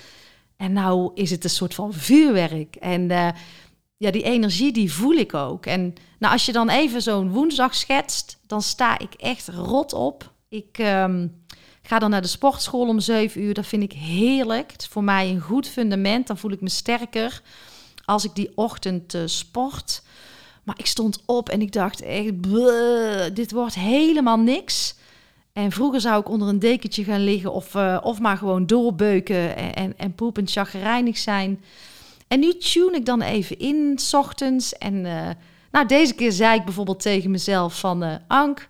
En 0.58 0.74
nou 0.74 1.12
is 1.14 1.32
het 1.32 1.44
een 1.44 1.50
soort 1.50 1.74
van 1.74 1.94
vuurwerk. 1.94 2.76
En 2.76 3.02
uh, 3.02 3.30
ja, 3.98 4.12
die 4.12 4.24
energie 4.24 4.72
die 4.72 4.94
voel 4.94 5.14
ik 5.14 5.34
ook. 5.34 5.66
En 5.66 5.94
nou, 6.26 6.38
als 6.38 6.46
je 6.46 6.54
dan 6.54 6.70
even 6.70 7.02
zo'n 7.02 7.32
woensdag 7.32 7.76
schetst, 7.76 8.38
dan 8.48 8.62
sta 8.62 9.00
ik 9.00 9.14
echt 9.14 9.48
rot 9.48 9.94
op. 9.94 10.32
Ik 10.50 10.78
um, 10.78 11.44
ga 11.82 12.00
dan 12.00 12.10
naar 12.10 12.22
de 12.22 12.28
sportschool 12.28 12.88
om 12.88 13.00
7 13.00 13.42
uur. 13.42 13.54
Dat 13.54 13.66
vind 13.66 13.84
ik 13.84 13.92
heerlijk. 13.92 14.72
Het 14.72 14.88
voor 14.88 15.04
mij 15.04 15.30
een 15.30 15.42
goed 15.42 15.68
fundament. 15.68 16.28
Dan 16.28 16.38
voel 16.38 16.52
ik 16.52 16.62
me 16.62 16.70
sterker 16.70 17.42
als 18.06 18.24
ik 18.24 18.36
die 18.36 18.52
ochtend 18.56 19.14
uh, 19.14 19.22
sport. 19.26 20.02
Maar 20.64 20.76
ik 20.80 20.86
stond 20.86 21.22
op 21.26 21.50
en 21.50 21.62
ik 21.62 21.72
dacht 21.72 22.02
echt, 22.02 22.34
dit 23.36 23.52
wordt 23.52 23.76
helemaal 23.76 24.40
niks. 24.40 24.96
En 25.54 25.72
vroeger 25.72 26.02
zou 26.02 26.20
ik 26.20 26.30
onder 26.30 26.48
een 26.48 26.60
dekentje 26.60 27.04
gaan 27.04 27.24
liggen 27.24 27.54
of, 27.54 27.76
uh, 27.76 27.98
of 28.04 28.20
maar 28.20 28.38
gewoon 28.38 28.66
doorbeuken 28.66 29.56
en, 29.56 29.74
en, 29.74 29.98
en 29.98 30.16
poepend 30.16 30.52
chagrijnig 30.52 31.18
zijn. 31.18 31.64
En 32.28 32.40
nu 32.40 32.58
tune 32.58 32.96
ik 32.96 33.06
dan 33.06 33.22
even 33.22 33.60
in, 33.60 34.00
s 34.00 34.14
ochtends. 34.14 34.78
En 34.78 35.06
uh, 35.06 35.30
nou, 35.76 35.88
deze 35.88 36.14
keer 36.14 36.32
zei 36.32 36.58
ik 36.60 36.66
bijvoorbeeld 36.66 37.00
tegen 37.00 37.32
mezelf 37.32 37.80
van... 37.80 38.04
Uh, 38.04 38.16
Ank, 38.28 38.68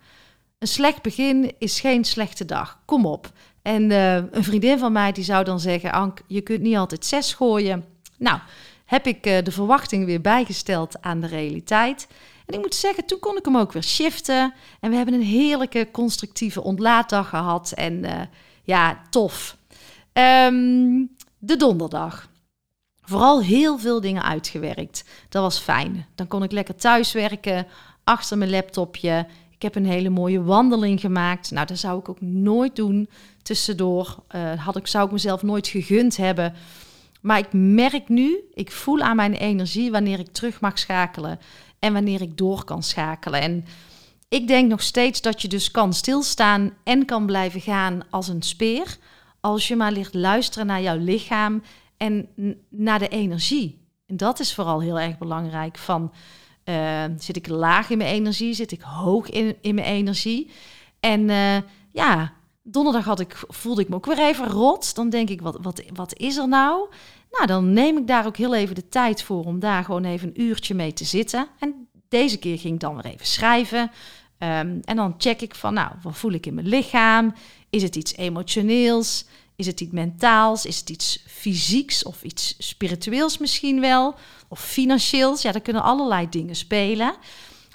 een 0.59 0.67
slecht 0.67 1.01
begin 1.01 1.53
is 1.57 1.79
geen 1.79 2.03
slechte 2.03 2.45
dag. 2.45 2.79
Kom 2.85 3.05
op. 3.05 3.31
En 3.61 3.89
uh, 3.89 4.15
een 4.15 4.43
vriendin 4.43 4.79
van 4.79 4.91
mij 4.91 5.11
die 5.11 5.23
zou 5.23 5.43
dan 5.43 5.59
zeggen... 5.59 5.91
Ank, 5.91 6.21
je 6.27 6.41
kunt 6.41 6.61
niet 6.61 6.75
altijd 6.75 7.05
zes 7.05 7.33
gooien. 7.33 7.85
Nou, 8.17 8.39
heb 8.85 9.07
ik 9.07 9.23
de 9.23 9.51
verwachting 9.51 10.05
weer 10.05 10.21
bijgesteld 10.21 11.01
aan 11.01 11.21
de 11.21 11.27
realiteit. 11.27 12.07
En 12.45 12.53
ik 12.53 12.61
moet 12.61 12.75
zeggen, 12.75 13.05
toen 13.05 13.19
kon 13.19 13.37
ik 13.37 13.45
hem 13.45 13.57
ook 13.57 13.71
weer 13.71 13.83
shiften. 13.83 14.53
En 14.79 14.89
we 14.89 14.95
hebben 14.95 15.13
een 15.13 15.21
heerlijke 15.21 15.87
constructieve 15.91 16.63
ontlaatdag 16.63 17.29
gehad. 17.29 17.71
En 17.71 18.05
ja, 18.63 19.01
tof. 19.09 19.57
Um, 20.13 21.15
de 21.37 21.57
donderdag 21.57 22.29
vooral 23.05 23.41
heel 23.41 23.77
veel 23.77 24.01
dingen 24.01 24.23
uitgewerkt. 24.23 25.03
Dat 25.29 25.41
was 25.41 25.59
fijn. 25.59 26.05
Dan 26.15 26.27
kon 26.27 26.43
ik 26.43 26.51
lekker 26.51 26.75
thuiswerken, 26.75 27.67
achter 28.03 28.37
mijn 28.37 28.49
laptopje. 28.49 29.27
Ik 29.51 29.61
heb 29.61 29.75
een 29.75 29.85
hele 29.85 30.09
mooie 30.09 30.43
wandeling 30.43 30.99
gemaakt. 30.99 31.51
Nou, 31.51 31.67
dat 31.67 31.77
zou 31.77 31.99
ik 31.99 32.09
ook 32.09 32.21
nooit 32.21 32.75
doen 32.75 33.09
tussendoor. 33.41 34.23
Uh, 34.35 34.65
had 34.65 34.75
ik, 34.75 34.87
zou 34.87 35.05
ik 35.05 35.11
mezelf 35.11 35.43
nooit 35.43 35.67
gegund 35.67 36.17
hebben. 36.17 36.53
Maar 37.21 37.37
ik 37.37 37.53
merk 37.53 38.09
nu, 38.09 38.39
ik 38.53 38.71
voel 38.71 39.01
aan 39.01 39.15
mijn 39.15 39.33
energie 39.33 39.91
wanneer 39.91 40.19
ik 40.19 40.31
terug 40.31 40.61
mag 40.61 40.79
schakelen 40.79 41.39
en 41.79 41.93
wanneer 41.93 42.21
ik 42.21 42.37
door 42.37 42.63
kan 42.63 42.83
schakelen. 42.83 43.41
En 43.41 43.65
ik 44.29 44.47
denk 44.47 44.69
nog 44.69 44.81
steeds 44.81 45.21
dat 45.21 45.41
je 45.41 45.47
dus 45.47 45.71
kan 45.71 45.93
stilstaan 45.93 46.73
en 46.83 47.05
kan 47.05 47.25
blijven 47.25 47.61
gaan 47.61 48.01
als 48.09 48.27
een 48.27 48.41
speer. 48.41 48.97
Als 49.39 49.67
je 49.67 49.75
maar 49.75 49.91
ligt 49.91 50.13
luisteren 50.13 50.67
naar 50.67 50.81
jouw 50.81 50.97
lichaam 50.97 51.61
en 51.97 52.27
naar 52.69 52.99
de 52.99 53.07
energie. 53.07 53.83
En 54.05 54.17
dat 54.17 54.39
is 54.39 54.53
vooral 54.53 54.81
heel 54.81 54.99
erg 54.99 55.17
belangrijk. 55.17 55.77
Van, 55.77 56.11
uh, 56.65 57.03
zit 57.17 57.35
ik 57.35 57.47
laag 57.47 57.89
in 57.89 57.97
mijn 57.97 58.13
energie? 58.13 58.53
Zit 58.53 58.71
ik 58.71 58.81
hoog 58.81 59.29
in, 59.29 59.55
in 59.61 59.75
mijn 59.75 59.87
energie? 59.87 60.51
En 60.99 61.29
uh, 61.29 61.57
ja, 61.91 62.33
donderdag 62.63 63.05
had 63.05 63.19
ik, 63.19 63.43
voelde 63.47 63.81
ik 63.81 63.89
me 63.89 63.95
ook 63.95 64.05
weer 64.05 64.19
even 64.19 64.47
rot. 64.47 64.95
Dan 64.95 65.09
denk 65.09 65.29
ik, 65.29 65.41
wat, 65.41 65.57
wat, 65.61 65.83
wat 65.93 66.17
is 66.17 66.37
er 66.37 66.47
nou? 66.47 66.87
Nou, 67.31 67.47
dan 67.47 67.73
neem 67.73 67.97
ik 67.97 68.07
daar 68.07 68.25
ook 68.25 68.37
heel 68.37 68.55
even 68.55 68.75
de 68.75 68.89
tijd 68.89 69.23
voor 69.23 69.43
om 69.43 69.59
daar 69.59 69.83
gewoon 69.83 70.05
even 70.05 70.27
een 70.27 70.41
uurtje 70.41 70.73
mee 70.73 70.93
te 70.93 71.05
zitten. 71.05 71.47
En 71.59 71.87
deze 72.09 72.37
keer 72.37 72.59
ging 72.59 72.73
ik 72.73 72.79
dan 72.79 72.95
weer 72.95 73.13
even 73.13 73.25
schrijven. 73.25 73.91
Um, 74.39 74.79
en 74.83 74.95
dan 74.95 75.15
check 75.17 75.41
ik 75.41 75.55
van, 75.55 75.73
nou, 75.73 75.91
wat 76.01 76.17
voel 76.17 76.31
ik 76.31 76.45
in 76.45 76.53
mijn 76.53 76.67
lichaam? 76.67 77.33
Is 77.69 77.83
het 77.83 77.95
iets 77.95 78.15
emotioneels? 78.15 79.25
Is 79.55 79.65
het 79.65 79.81
iets 79.81 79.91
mentaals? 79.91 80.65
Is 80.65 80.79
het 80.79 80.89
iets 80.89 81.23
fysieks 81.27 82.03
of 82.03 82.23
iets 82.23 82.55
spiritueels 82.57 83.37
misschien 83.37 83.81
wel? 83.81 84.15
Of 84.47 84.59
financieels? 84.59 85.41
Ja, 85.41 85.53
er 85.53 85.61
kunnen 85.61 85.83
allerlei 85.83 86.29
dingen 86.29 86.55
spelen. 86.55 87.15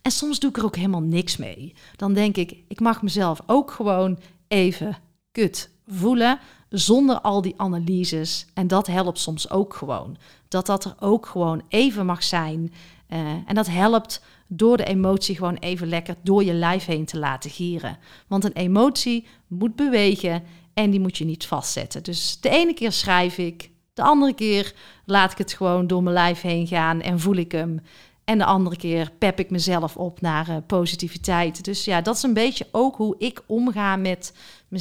En 0.02 0.10
soms 0.10 0.38
doe 0.38 0.50
ik 0.50 0.56
er 0.56 0.64
ook 0.64 0.76
helemaal 0.76 1.00
niks 1.00 1.36
mee. 1.36 1.74
Dan 1.96 2.12
denk 2.12 2.36
ik, 2.36 2.56
ik 2.68 2.80
mag 2.80 3.02
mezelf 3.02 3.40
ook 3.46 3.70
gewoon 3.70 4.18
even 4.48 4.98
kut 5.32 5.70
voelen 5.86 6.38
zonder 6.68 7.20
al 7.20 7.42
die 7.42 7.54
analyses. 7.56 8.46
En 8.54 8.66
dat 8.66 8.86
helpt 8.86 9.18
soms 9.18 9.50
ook 9.50 9.74
gewoon. 9.74 10.16
Dat 10.48 10.66
dat 10.66 10.84
er 10.84 10.94
ook 11.00 11.26
gewoon 11.26 11.62
even 11.68 12.06
mag 12.06 12.22
zijn. 12.22 12.72
Uh, 13.08 13.18
en 13.46 13.54
dat 13.54 13.66
helpt 13.66 14.22
door 14.46 14.76
de 14.76 14.84
emotie 14.84 15.36
gewoon 15.36 15.56
even 15.56 15.88
lekker 15.88 16.16
door 16.22 16.44
je 16.44 16.52
lijf 16.52 16.84
heen 16.84 17.04
te 17.04 17.18
laten 17.18 17.50
gieren. 17.50 17.98
Want 18.26 18.44
een 18.44 18.52
emotie 18.52 19.26
moet 19.46 19.76
bewegen 19.76 20.42
en 20.74 20.90
die 20.90 21.00
moet 21.00 21.18
je 21.18 21.24
niet 21.24 21.46
vastzetten. 21.46 22.02
Dus 22.02 22.40
de 22.40 22.48
ene 22.48 22.74
keer 22.74 22.92
schrijf 22.92 23.38
ik, 23.38 23.70
de 23.92 24.02
andere 24.02 24.34
keer 24.34 24.74
laat 25.04 25.32
ik 25.32 25.38
het 25.38 25.52
gewoon 25.52 25.86
door 25.86 26.02
mijn 26.02 26.14
lijf 26.14 26.40
heen 26.40 26.66
gaan 26.66 27.00
en 27.00 27.20
voel 27.20 27.36
ik 27.36 27.52
hem. 27.52 27.80
En 28.24 28.38
de 28.38 28.44
andere 28.44 28.76
keer 28.76 29.10
pep 29.18 29.38
ik 29.38 29.50
mezelf 29.50 29.96
op 29.96 30.20
naar 30.20 30.48
uh, 30.48 30.56
positiviteit. 30.66 31.64
Dus 31.64 31.84
ja, 31.84 32.00
dat 32.00 32.16
is 32.16 32.22
een 32.22 32.34
beetje 32.34 32.66
ook 32.72 32.96
hoe 32.96 33.14
ik 33.18 33.42
omga 33.46 33.96
met 33.96 34.34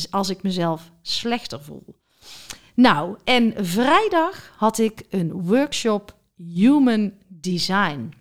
als 0.09 0.29
ik 0.29 0.43
mezelf 0.43 0.91
slechter 1.01 1.63
voel. 1.63 1.97
Nou, 2.73 3.17
en 3.23 3.53
vrijdag 3.57 4.53
had 4.57 4.77
ik 4.77 5.03
een 5.09 5.31
workshop 5.31 6.15
Human 6.35 7.13
Design. 7.27 8.13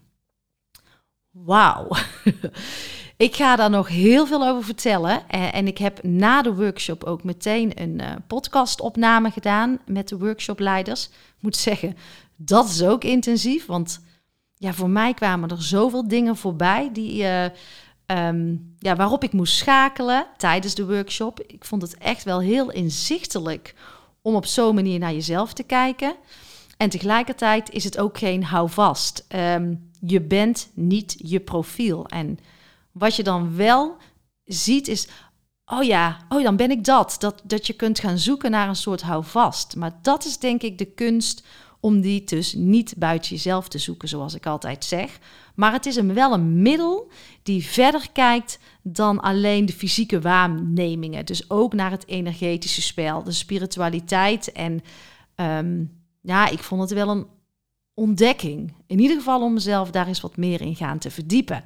Wauw. 1.30 1.88
Ik 3.18 3.36
ga 3.36 3.56
daar 3.56 3.70
nog 3.70 3.88
heel 3.88 4.26
veel 4.26 4.46
over 4.46 4.64
vertellen. 4.64 5.28
Eh, 5.28 5.54
en 5.54 5.66
ik 5.66 5.78
heb 5.78 6.02
na 6.02 6.42
de 6.42 6.54
workshop 6.54 7.04
ook 7.04 7.24
meteen 7.24 7.82
een 7.82 8.00
uh, 8.00 8.12
podcastopname 8.26 9.30
gedaan 9.30 9.78
met 9.86 10.08
de 10.08 10.18
workshopleiders. 10.18 11.04
Ik 11.06 11.12
moet 11.40 11.56
zeggen, 11.56 11.96
dat 12.36 12.68
is 12.68 12.82
ook 12.82 13.04
intensief. 13.04 13.66
Want 13.66 14.00
ja, 14.54 14.72
voor 14.72 14.90
mij 14.90 15.14
kwamen 15.14 15.48
er 15.48 15.62
zoveel 15.62 16.08
dingen 16.08 16.36
voorbij 16.36 16.90
die, 16.92 17.22
uh, 17.22 17.44
um, 18.06 18.74
ja, 18.78 18.96
waarop 18.96 19.24
ik 19.24 19.32
moest 19.32 19.56
schakelen 19.56 20.26
tijdens 20.36 20.74
de 20.74 20.86
workshop. 20.86 21.40
Ik 21.40 21.64
vond 21.64 21.82
het 21.82 21.96
echt 21.98 22.24
wel 22.24 22.40
heel 22.40 22.70
inzichtelijk 22.70 23.74
om 24.22 24.34
op 24.34 24.46
zo'n 24.46 24.74
manier 24.74 24.98
naar 24.98 25.12
jezelf 25.12 25.52
te 25.52 25.62
kijken. 25.62 26.14
En 26.76 26.88
tegelijkertijd 26.88 27.70
is 27.70 27.84
het 27.84 27.98
ook 27.98 28.18
geen 28.18 28.44
houvast. 28.44 29.26
Um, 29.34 29.90
je 30.00 30.20
bent 30.20 30.70
niet 30.74 31.14
je 31.18 31.40
profiel. 31.40 32.06
En 32.06 32.38
wat 32.92 33.16
je 33.16 33.22
dan 33.22 33.56
wel 33.56 33.96
ziet 34.44 34.88
is, 34.88 35.08
oh 35.64 35.82
ja, 35.82 36.26
oh 36.28 36.42
dan 36.42 36.56
ben 36.56 36.70
ik 36.70 36.84
dat. 36.84 37.16
dat. 37.18 37.42
Dat 37.44 37.66
je 37.66 37.72
kunt 37.72 37.98
gaan 37.98 38.18
zoeken 38.18 38.50
naar 38.50 38.68
een 38.68 38.76
soort 38.76 39.02
houvast. 39.02 39.76
Maar 39.76 39.98
dat 40.02 40.24
is 40.24 40.38
denk 40.38 40.62
ik 40.62 40.78
de 40.78 40.84
kunst 40.84 41.46
om 41.80 42.00
die 42.00 42.24
dus 42.24 42.54
niet 42.54 42.94
buiten 42.96 43.30
jezelf 43.30 43.68
te 43.68 43.78
zoeken, 43.78 44.08
zoals 44.08 44.34
ik 44.34 44.46
altijd 44.46 44.84
zeg. 44.84 45.18
Maar 45.54 45.72
het 45.72 45.86
is 45.86 45.96
een, 45.96 46.14
wel 46.14 46.32
een 46.32 46.62
middel 46.62 47.10
die 47.42 47.64
verder 47.64 48.12
kijkt 48.12 48.58
dan 48.82 49.20
alleen 49.20 49.66
de 49.66 49.72
fysieke 49.72 50.20
waarnemingen. 50.20 51.26
Dus 51.26 51.50
ook 51.50 51.72
naar 51.72 51.90
het 51.90 52.06
energetische 52.06 52.82
spel, 52.82 53.22
de 53.22 53.32
spiritualiteit. 53.32 54.52
En 54.52 54.82
ehm, 55.34 55.84
ja, 56.20 56.48
ik 56.48 56.62
vond 56.62 56.80
het 56.80 56.92
wel 56.92 57.08
een 57.08 57.26
ontdekking. 57.94 58.74
In 58.86 59.00
ieder 59.00 59.16
geval 59.16 59.42
om 59.42 59.52
mezelf 59.52 59.90
daar 59.90 60.06
eens 60.06 60.20
wat 60.20 60.36
meer 60.36 60.60
in 60.60 60.76
gaan 60.76 60.98
te 60.98 61.10
verdiepen. 61.10 61.64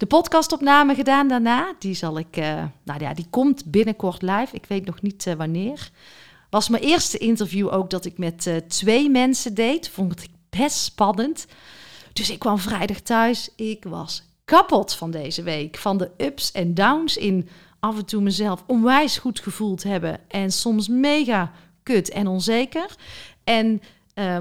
De 0.00 0.06
podcastopname 0.06 0.94
gedaan 0.94 1.28
daarna, 1.28 1.74
die 1.78 1.94
zal 1.94 2.18
ik, 2.18 2.36
uh, 2.36 2.64
nou 2.82 3.00
ja, 3.00 3.14
die 3.14 3.26
komt 3.30 3.64
binnenkort 3.64 4.22
live. 4.22 4.48
Ik 4.50 4.66
weet 4.66 4.86
nog 4.86 5.02
niet 5.02 5.26
uh, 5.26 5.34
wanneer. 5.34 5.90
Was 6.50 6.68
mijn 6.68 6.82
eerste 6.82 7.18
interview 7.18 7.72
ook 7.72 7.90
dat 7.90 8.04
ik 8.04 8.18
met 8.18 8.46
uh, 8.46 8.56
twee 8.56 9.10
mensen 9.10 9.54
deed. 9.54 9.88
Vond 9.88 10.22
ik 10.22 10.30
best 10.50 10.76
spannend. 10.76 11.46
Dus 12.12 12.30
ik 12.30 12.38
kwam 12.38 12.58
vrijdag 12.58 13.00
thuis. 13.00 13.50
Ik 13.56 13.84
was 13.84 14.22
kapot 14.44 14.94
van 14.94 15.10
deze 15.10 15.42
week. 15.42 15.76
Van 15.76 15.96
de 15.96 16.10
ups 16.16 16.52
en 16.52 16.74
downs 16.74 17.16
in 17.16 17.48
af 17.80 17.98
en 17.98 18.04
toe 18.04 18.22
mezelf 18.22 18.64
onwijs 18.66 19.18
goed 19.18 19.40
gevoeld 19.40 19.82
hebben. 19.82 20.20
En 20.28 20.52
soms 20.52 20.88
mega 20.88 21.52
kut 21.82 22.10
en 22.10 22.26
onzeker. 22.26 22.94
En 23.44 23.82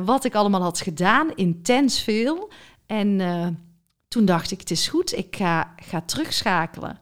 wat 0.06 0.26
ik 0.26 0.36
allemaal 0.36 0.62
had 0.62 0.82
gedaan, 0.82 1.36
intens 1.36 2.02
veel. 2.02 2.52
En 2.86 3.20
toen 4.10 4.26
dacht 4.26 4.52
ik, 4.52 4.60
het 4.60 4.72
is 4.72 4.88
goed, 4.88 5.18
ik 5.18 5.36
ga, 5.36 5.74
ga 5.76 6.02
terugschakelen. 6.02 7.00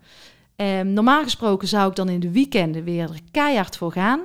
Um, 0.56 0.94
normaal 0.94 1.24
gesproken 1.24 1.68
zou 1.68 1.90
ik 1.90 1.96
dan 1.96 2.10
in 2.10 2.20
de 2.20 2.32
weekenden 2.32 2.84
weer 2.84 3.10
er 3.10 3.20
keihard 3.32 3.78
voor 3.78 3.92
gaan. 3.92 4.20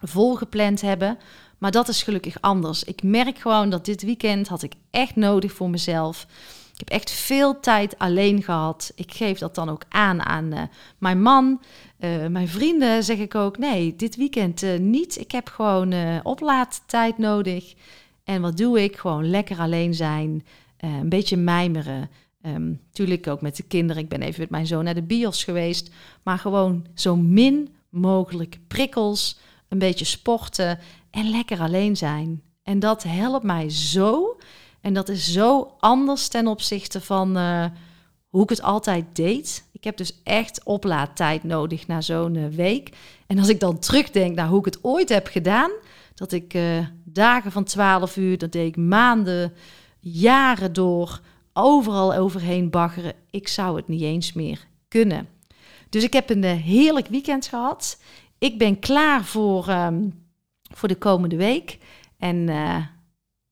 Volgepland 0.00 0.80
hebben. 0.80 1.18
Maar 1.58 1.70
dat 1.70 1.88
is 1.88 2.02
gelukkig 2.02 2.40
anders. 2.40 2.84
Ik 2.84 3.02
merk 3.02 3.38
gewoon 3.38 3.70
dat 3.70 3.84
dit 3.84 4.02
weekend 4.02 4.48
had 4.48 4.62
ik 4.62 4.72
echt 4.90 5.16
nodig 5.16 5.52
voor 5.52 5.70
mezelf. 5.70 6.26
Ik 6.72 6.78
heb 6.78 6.88
echt 6.88 7.10
veel 7.10 7.60
tijd 7.60 7.98
alleen 7.98 8.42
gehad. 8.42 8.92
Ik 8.94 9.12
geef 9.12 9.38
dat 9.38 9.54
dan 9.54 9.68
ook 9.68 9.82
aan 9.88 10.22
aan 10.22 10.52
uh, 10.52 10.62
mijn 10.98 11.22
man. 11.22 11.60
Uh, 12.00 12.26
mijn 12.26 12.48
vrienden 12.48 13.04
zeg 13.04 13.18
ik 13.18 13.34
ook: 13.34 13.58
nee, 13.58 13.96
dit 13.96 14.16
weekend 14.16 14.62
uh, 14.62 14.78
niet. 14.78 15.18
Ik 15.18 15.30
heb 15.30 15.48
gewoon 15.48 15.94
oplaadtijd 16.22 17.18
nodig. 17.18 17.74
En 18.24 18.40
wat 18.40 18.56
doe 18.56 18.82
ik? 18.82 18.96
Gewoon 18.96 19.30
lekker 19.30 19.58
alleen 19.58 19.94
zijn. 19.94 20.44
Een 20.88 21.08
beetje 21.08 21.36
mijmeren. 21.36 22.10
Um, 22.46 22.80
tuurlijk 22.92 23.26
ook 23.26 23.40
met 23.40 23.56
de 23.56 23.62
kinderen. 23.62 24.02
Ik 24.02 24.08
ben 24.08 24.22
even 24.22 24.40
met 24.40 24.50
mijn 24.50 24.66
zoon 24.66 24.84
naar 24.84 24.94
de 24.94 25.02
bios 25.02 25.44
geweest. 25.44 25.90
Maar 26.22 26.38
gewoon 26.38 26.86
zo 26.94 27.16
min 27.16 27.74
mogelijk 27.88 28.58
prikkels. 28.68 29.38
Een 29.68 29.78
beetje 29.78 30.04
sporten 30.04 30.78
en 31.10 31.30
lekker 31.30 31.60
alleen 31.60 31.96
zijn. 31.96 32.42
En 32.62 32.78
dat 32.78 33.02
helpt 33.02 33.44
mij 33.44 33.70
zo. 33.70 34.38
En 34.80 34.94
dat 34.94 35.08
is 35.08 35.32
zo 35.32 35.74
anders 35.78 36.28
ten 36.28 36.46
opzichte 36.46 37.00
van 37.00 37.36
uh, 37.38 37.64
hoe 38.28 38.42
ik 38.42 38.48
het 38.48 38.62
altijd 38.62 39.04
deed. 39.12 39.64
Ik 39.72 39.84
heb 39.84 39.96
dus 39.96 40.20
echt 40.24 40.64
oplaadtijd 40.64 41.44
nodig 41.44 41.86
na 41.86 42.00
zo'n 42.00 42.34
uh, 42.34 42.46
week. 42.46 42.96
En 43.26 43.38
als 43.38 43.48
ik 43.48 43.60
dan 43.60 43.78
terugdenk 43.78 44.34
naar 44.34 44.48
hoe 44.48 44.58
ik 44.58 44.64
het 44.64 44.84
ooit 44.84 45.08
heb 45.08 45.26
gedaan, 45.26 45.70
dat 46.14 46.32
ik 46.32 46.58
dagen 47.04 47.52
van 47.52 47.64
12 47.64 48.16
uur, 48.16 48.38
dat 48.38 48.52
deed 48.52 48.68
ik 48.68 48.76
maanden, 48.76 49.52
jaren 50.04 50.72
door, 50.72 51.20
overal 51.52 52.14
overheen 52.14 52.70
baggeren. 52.70 53.12
Ik 53.30 53.48
zou 53.48 53.76
het 53.76 53.88
niet 53.88 54.02
eens 54.02 54.32
meer 54.32 54.66
kunnen. 54.88 55.28
Dus 55.88 56.02
ik 56.02 56.12
heb 56.12 56.30
een 56.30 56.44
heerlijk 56.44 57.06
weekend 57.06 57.46
gehad. 57.46 58.00
Ik 58.38 58.58
ben 58.58 58.78
klaar 58.78 59.24
voor, 59.24 59.68
um, 59.68 60.26
voor 60.74 60.88
de 60.88 60.96
komende 60.96 61.36
week. 61.36 61.78
En 62.18 62.36
uh, 62.36 62.76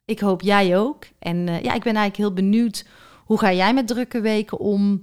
ik 0.05 0.21
hoop 0.21 0.43
jij 0.43 0.79
ook. 0.79 1.05
En 1.19 1.37
uh, 1.37 1.63
ja, 1.63 1.75
ik 1.75 1.83
ben 1.83 1.97
eigenlijk 1.97 2.17
heel 2.17 2.33
benieuwd. 2.33 2.87
Hoe 3.25 3.39
ga 3.39 3.53
jij 3.53 3.75
met 3.75 3.87
drukke 3.87 4.21
weken 4.21 4.59
om? 4.59 5.03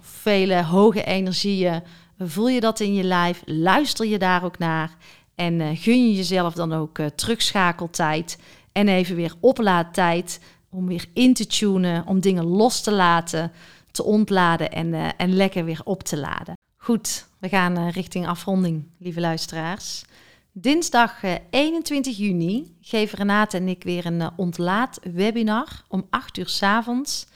Vele 0.00 0.62
hoge 0.62 1.04
energieën. 1.04 1.82
Voel 2.18 2.48
je 2.48 2.60
dat 2.60 2.80
in 2.80 2.94
je 2.94 3.02
lijf? 3.02 3.42
Luister 3.44 4.06
je 4.06 4.18
daar 4.18 4.44
ook 4.44 4.58
naar? 4.58 4.96
En 5.34 5.76
gun 5.76 6.08
je 6.08 6.14
jezelf 6.14 6.54
dan 6.54 6.72
ook 6.72 6.98
terugschakeltijd? 7.14 8.38
En 8.72 8.88
even 8.88 9.16
weer 9.16 9.34
oplaadtijd 9.40 10.40
om 10.70 10.86
weer 10.86 11.08
in 11.12 11.34
te 11.34 11.46
tunen, 11.46 12.06
om 12.06 12.20
dingen 12.20 12.44
los 12.44 12.80
te 12.80 12.92
laten, 12.92 13.52
te 13.90 14.02
ontladen 14.02 14.72
en, 14.72 15.16
en 15.16 15.34
lekker 15.34 15.64
weer 15.64 15.80
op 15.84 16.02
te 16.02 16.18
laden. 16.18 16.54
Goed, 16.76 17.26
we 17.38 17.48
gaan 17.48 17.78
uh, 17.78 17.90
richting 17.90 18.26
afronding, 18.26 18.84
lieve 18.98 19.20
luisteraars. 19.20 20.04
Dinsdag 20.52 21.22
21 21.50 22.12
eh, 22.12 22.18
juni 22.18 22.76
geven 22.80 23.18
Renate 23.18 23.56
en 23.56 23.68
ik 23.68 23.82
weer 23.82 24.06
een 24.06 24.20
uh, 24.20 24.26
ontlaat-webinar 24.36 25.82
om 25.88 26.06
8 26.10 26.36
uur 26.38 26.48
s 26.48 26.62
avonds. 26.62 27.26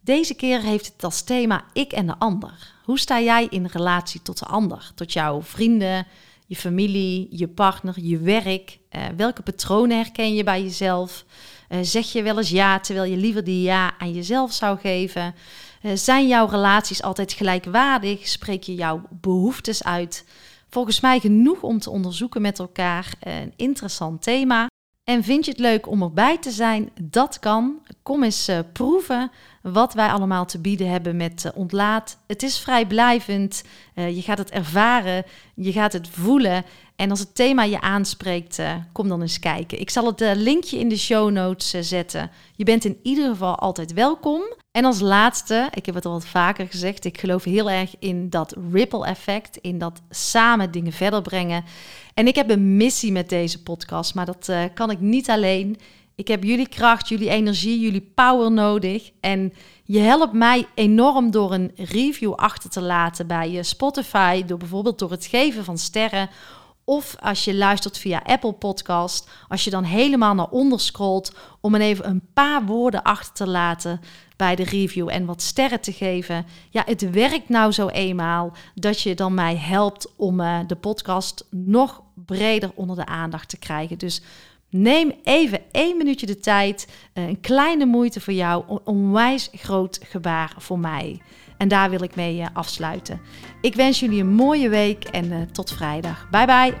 Deze 0.00 0.34
keer 0.34 0.60
heeft 0.60 0.86
het 0.86 1.04
als 1.04 1.22
thema 1.22 1.64
ik 1.72 1.92
en 1.92 2.06
de 2.06 2.18
ander. 2.18 2.74
Hoe 2.84 2.98
sta 2.98 3.20
jij 3.20 3.46
in 3.50 3.66
relatie 3.66 4.22
tot 4.22 4.38
de 4.38 4.46
ander? 4.46 4.92
Tot 4.94 5.12
jouw 5.12 5.42
vrienden, 5.42 6.06
je 6.46 6.56
familie, 6.56 7.26
je 7.30 7.48
partner, 7.48 7.94
je 8.00 8.18
werk? 8.18 8.78
Uh, 8.96 9.02
welke 9.16 9.42
patronen 9.42 9.96
herken 9.96 10.34
je 10.34 10.44
bij 10.44 10.62
jezelf? 10.62 11.24
Uh, 11.68 11.78
zeg 11.82 12.12
je 12.12 12.22
wel 12.22 12.38
eens 12.38 12.50
ja 12.50 12.80
terwijl 12.80 13.10
je 13.10 13.16
liever 13.16 13.44
die 13.44 13.62
ja 13.62 13.98
aan 13.98 14.12
jezelf 14.12 14.52
zou 14.52 14.78
geven? 14.78 15.34
Uh, 15.82 15.92
zijn 15.94 16.28
jouw 16.28 16.46
relaties 16.46 17.02
altijd 17.02 17.32
gelijkwaardig? 17.32 18.28
Spreek 18.28 18.62
je 18.62 18.74
jouw 18.74 19.02
behoeftes 19.10 19.84
uit? 19.84 20.24
Volgens 20.68 21.00
mij 21.00 21.20
genoeg 21.20 21.62
om 21.62 21.78
te 21.78 21.90
onderzoeken 21.90 22.42
met 22.42 22.58
elkaar. 22.58 23.14
Een 23.20 23.52
interessant 23.56 24.22
thema. 24.22 24.66
En 25.04 25.22
vind 25.24 25.44
je 25.44 25.50
het 25.50 25.60
leuk 25.60 25.88
om 25.88 26.02
erbij 26.02 26.38
te 26.38 26.50
zijn? 26.50 26.90
Dat 27.02 27.38
kan. 27.38 27.82
Kom 28.02 28.22
eens 28.22 28.50
proeven 28.72 29.30
wat 29.72 29.94
wij 29.94 30.08
allemaal 30.08 30.46
te 30.46 30.58
bieden 30.58 30.90
hebben 30.90 31.16
met 31.16 31.44
uh, 31.46 31.52
ontlaat. 31.54 32.18
Het 32.26 32.42
is 32.42 32.58
vrijblijvend. 32.58 33.64
Uh, 33.94 34.16
je 34.16 34.22
gaat 34.22 34.38
het 34.38 34.50
ervaren. 34.50 35.24
Je 35.54 35.72
gaat 35.72 35.92
het 35.92 36.08
voelen. 36.08 36.64
En 36.96 37.10
als 37.10 37.20
het 37.20 37.34
thema 37.34 37.62
je 37.62 37.80
aanspreekt, 37.80 38.62
kom 38.92 39.08
dan 39.08 39.20
eens 39.20 39.38
kijken. 39.38 39.80
Ik 39.80 39.90
zal 39.90 40.06
het 40.06 40.20
linkje 40.20 40.78
in 40.78 40.88
de 40.88 40.98
show 40.98 41.30
notes 41.30 41.70
zetten. 41.88 42.30
Je 42.56 42.64
bent 42.64 42.84
in 42.84 42.98
ieder 43.02 43.28
geval 43.28 43.58
altijd 43.58 43.92
welkom. 43.92 44.42
En 44.70 44.84
als 44.84 45.00
laatste, 45.00 45.68
ik 45.74 45.86
heb 45.86 45.94
het 45.94 46.06
al 46.06 46.12
wat 46.12 46.26
vaker 46.26 46.66
gezegd, 46.66 47.04
ik 47.04 47.20
geloof 47.20 47.44
heel 47.44 47.70
erg 47.70 47.94
in 47.98 48.30
dat 48.30 48.56
ripple 48.72 49.06
effect, 49.06 49.56
in 49.56 49.78
dat 49.78 50.00
samen 50.10 50.70
dingen 50.70 50.92
verder 50.92 51.22
brengen. 51.22 51.64
En 52.14 52.26
ik 52.26 52.34
heb 52.34 52.50
een 52.50 52.76
missie 52.76 53.12
met 53.12 53.28
deze 53.28 53.62
podcast, 53.62 54.14
maar 54.14 54.26
dat 54.26 54.52
kan 54.74 54.90
ik 54.90 55.00
niet 55.00 55.30
alleen. 55.30 55.76
Ik 56.16 56.28
heb 56.28 56.44
jullie 56.44 56.68
kracht, 56.68 57.08
jullie 57.08 57.28
energie, 57.28 57.80
jullie 57.80 58.12
power 58.14 58.52
nodig. 58.52 59.10
En 59.20 59.52
je 59.84 59.98
helpt 59.98 60.32
mij 60.32 60.66
enorm 60.74 61.30
door 61.30 61.52
een 61.52 61.72
review 61.76 62.32
achter 62.32 62.70
te 62.70 62.82
laten 62.82 63.26
bij 63.26 63.50
je 63.50 63.62
Spotify, 63.62 64.44
door 64.44 64.58
bijvoorbeeld 64.58 64.98
door 64.98 65.10
het 65.10 65.26
geven 65.26 65.64
van 65.64 65.78
sterren. 65.78 66.30
Of 66.84 67.16
als 67.20 67.44
je 67.44 67.54
luistert 67.54 67.98
via 67.98 68.22
Apple 68.24 68.52
Podcast, 68.52 69.30
als 69.48 69.64
je 69.64 69.70
dan 69.70 69.84
helemaal 69.84 70.34
naar 70.34 70.50
onder 70.50 70.80
scrolt 70.80 71.32
om 71.60 71.74
even 71.74 72.08
een 72.08 72.22
paar 72.34 72.64
woorden 72.64 73.02
achter 73.02 73.34
te 73.34 73.46
laten 73.46 74.00
bij 74.36 74.56
de 74.56 74.64
review 74.64 75.08
en 75.08 75.24
wat 75.24 75.42
sterren 75.42 75.80
te 75.80 75.92
geven. 75.92 76.46
Ja, 76.70 76.82
het 76.86 77.10
werkt 77.10 77.48
nou 77.48 77.72
zo 77.72 77.88
eenmaal 77.88 78.52
dat 78.74 79.00
je 79.00 79.14
dan 79.14 79.34
mij 79.34 79.56
helpt 79.56 80.12
om 80.16 80.40
uh, 80.40 80.58
de 80.66 80.76
podcast 80.76 81.46
nog 81.50 82.02
breder 82.14 82.70
onder 82.74 82.96
de 82.96 83.06
aandacht 83.06 83.48
te 83.48 83.58
krijgen. 83.58 83.98
Dus 83.98 84.22
neem 84.74 85.12
even 85.22 85.60
één 85.70 85.96
minuutje 85.96 86.26
de 86.26 86.38
tijd, 86.38 86.88
uh, 87.14 87.26
een 87.28 87.40
kleine 87.40 87.86
moeite 87.86 88.20
voor 88.20 88.32
jou, 88.32 88.64
een 88.68 88.80
onwijs 88.84 89.50
groot 89.52 90.00
gebaar 90.02 90.54
voor 90.58 90.78
mij. 90.78 91.20
En 91.56 91.68
daar 91.68 91.90
wil 91.90 92.02
ik 92.02 92.14
mee 92.14 92.38
uh, 92.38 92.46
afsluiten. 92.52 93.20
Ik 93.60 93.74
wens 93.74 94.00
jullie 94.00 94.20
een 94.20 94.34
mooie 94.34 94.68
week 94.68 95.04
en 95.04 95.52
tot 95.52 95.72
vrijdag. 95.72 96.28
Bye 96.30 96.46
bye. 96.46 96.74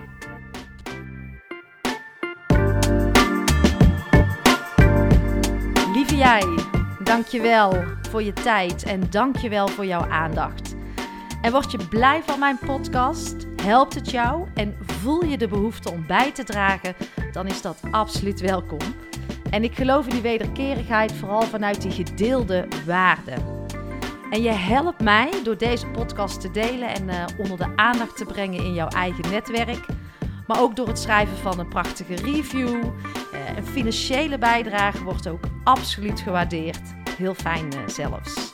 Lieve 5.94 6.16
jij. 6.16 6.44
Dankjewel 7.02 7.84
voor 8.10 8.22
je 8.22 8.32
tijd 8.32 8.82
en 8.82 9.10
dankjewel 9.10 9.68
voor 9.68 9.86
jouw 9.86 10.08
aandacht. 10.10 10.74
En 11.42 11.52
word 11.52 11.70
je 11.70 11.88
blij 11.88 12.22
van 12.22 12.38
mijn 12.38 12.58
podcast? 12.66 13.53
Helpt 13.64 13.94
het 13.94 14.10
jou 14.10 14.46
en 14.54 14.76
voel 14.86 15.24
je 15.24 15.38
de 15.38 15.48
behoefte 15.48 15.90
om 15.90 16.06
bij 16.06 16.32
te 16.32 16.44
dragen? 16.44 16.94
Dan 17.32 17.46
is 17.46 17.62
dat 17.62 17.80
absoluut 17.90 18.40
welkom. 18.40 18.78
En 19.50 19.64
ik 19.64 19.74
geloof 19.74 20.06
in 20.06 20.12
die 20.12 20.20
wederkerigheid 20.20 21.12
vooral 21.12 21.42
vanuit 21.42 21.82
die 21.82 21.90
gedeelde 21.90 22.68
waarden. 22.86 23.66
En 24.30 24.42
je 24.42 24.50
helpt 24.50 25.00
mij 25.00 25.30
door 25.42 25.58
deze 25.58 25.86
podcast 25.86 26.40
te 26.40 26.50
delen 26.50 26.88
en 26.88 27.08
uh, 27.08 27.24
onder 27.38 27.56
de 27.56 27.76
aandacht 27.76 28.16
te 28.16 28.24
brengen 28.24 28.64
in 28.64 28.74
jouw 28.74 28.88
eigen 28.88 29.30
netwerk. 29.30 29.86
Maar 30.46 30.60
ook 30.60 30.76
door 30.76 30.88
het 30.88 30.98
schrijven 30.98 31.36
van 31.36 31.58
een 31.58 31.68
prachtige 31.68 32.14
review. 32.14 32.68
Uh, 32.68 33.56
een 33.56 33.66
financiële 33.66 34.38
bijdrage 34.38 35.04
wordt 35.04 35.28
ook 35.28 35.44
absoluut 35.62 36.20
gewaardeerd. 36.20 36.94
Heel 37.16 37.34
fijn 37.34 37.66
uh, 37.74 37.88
zelfs. 37.88 38.53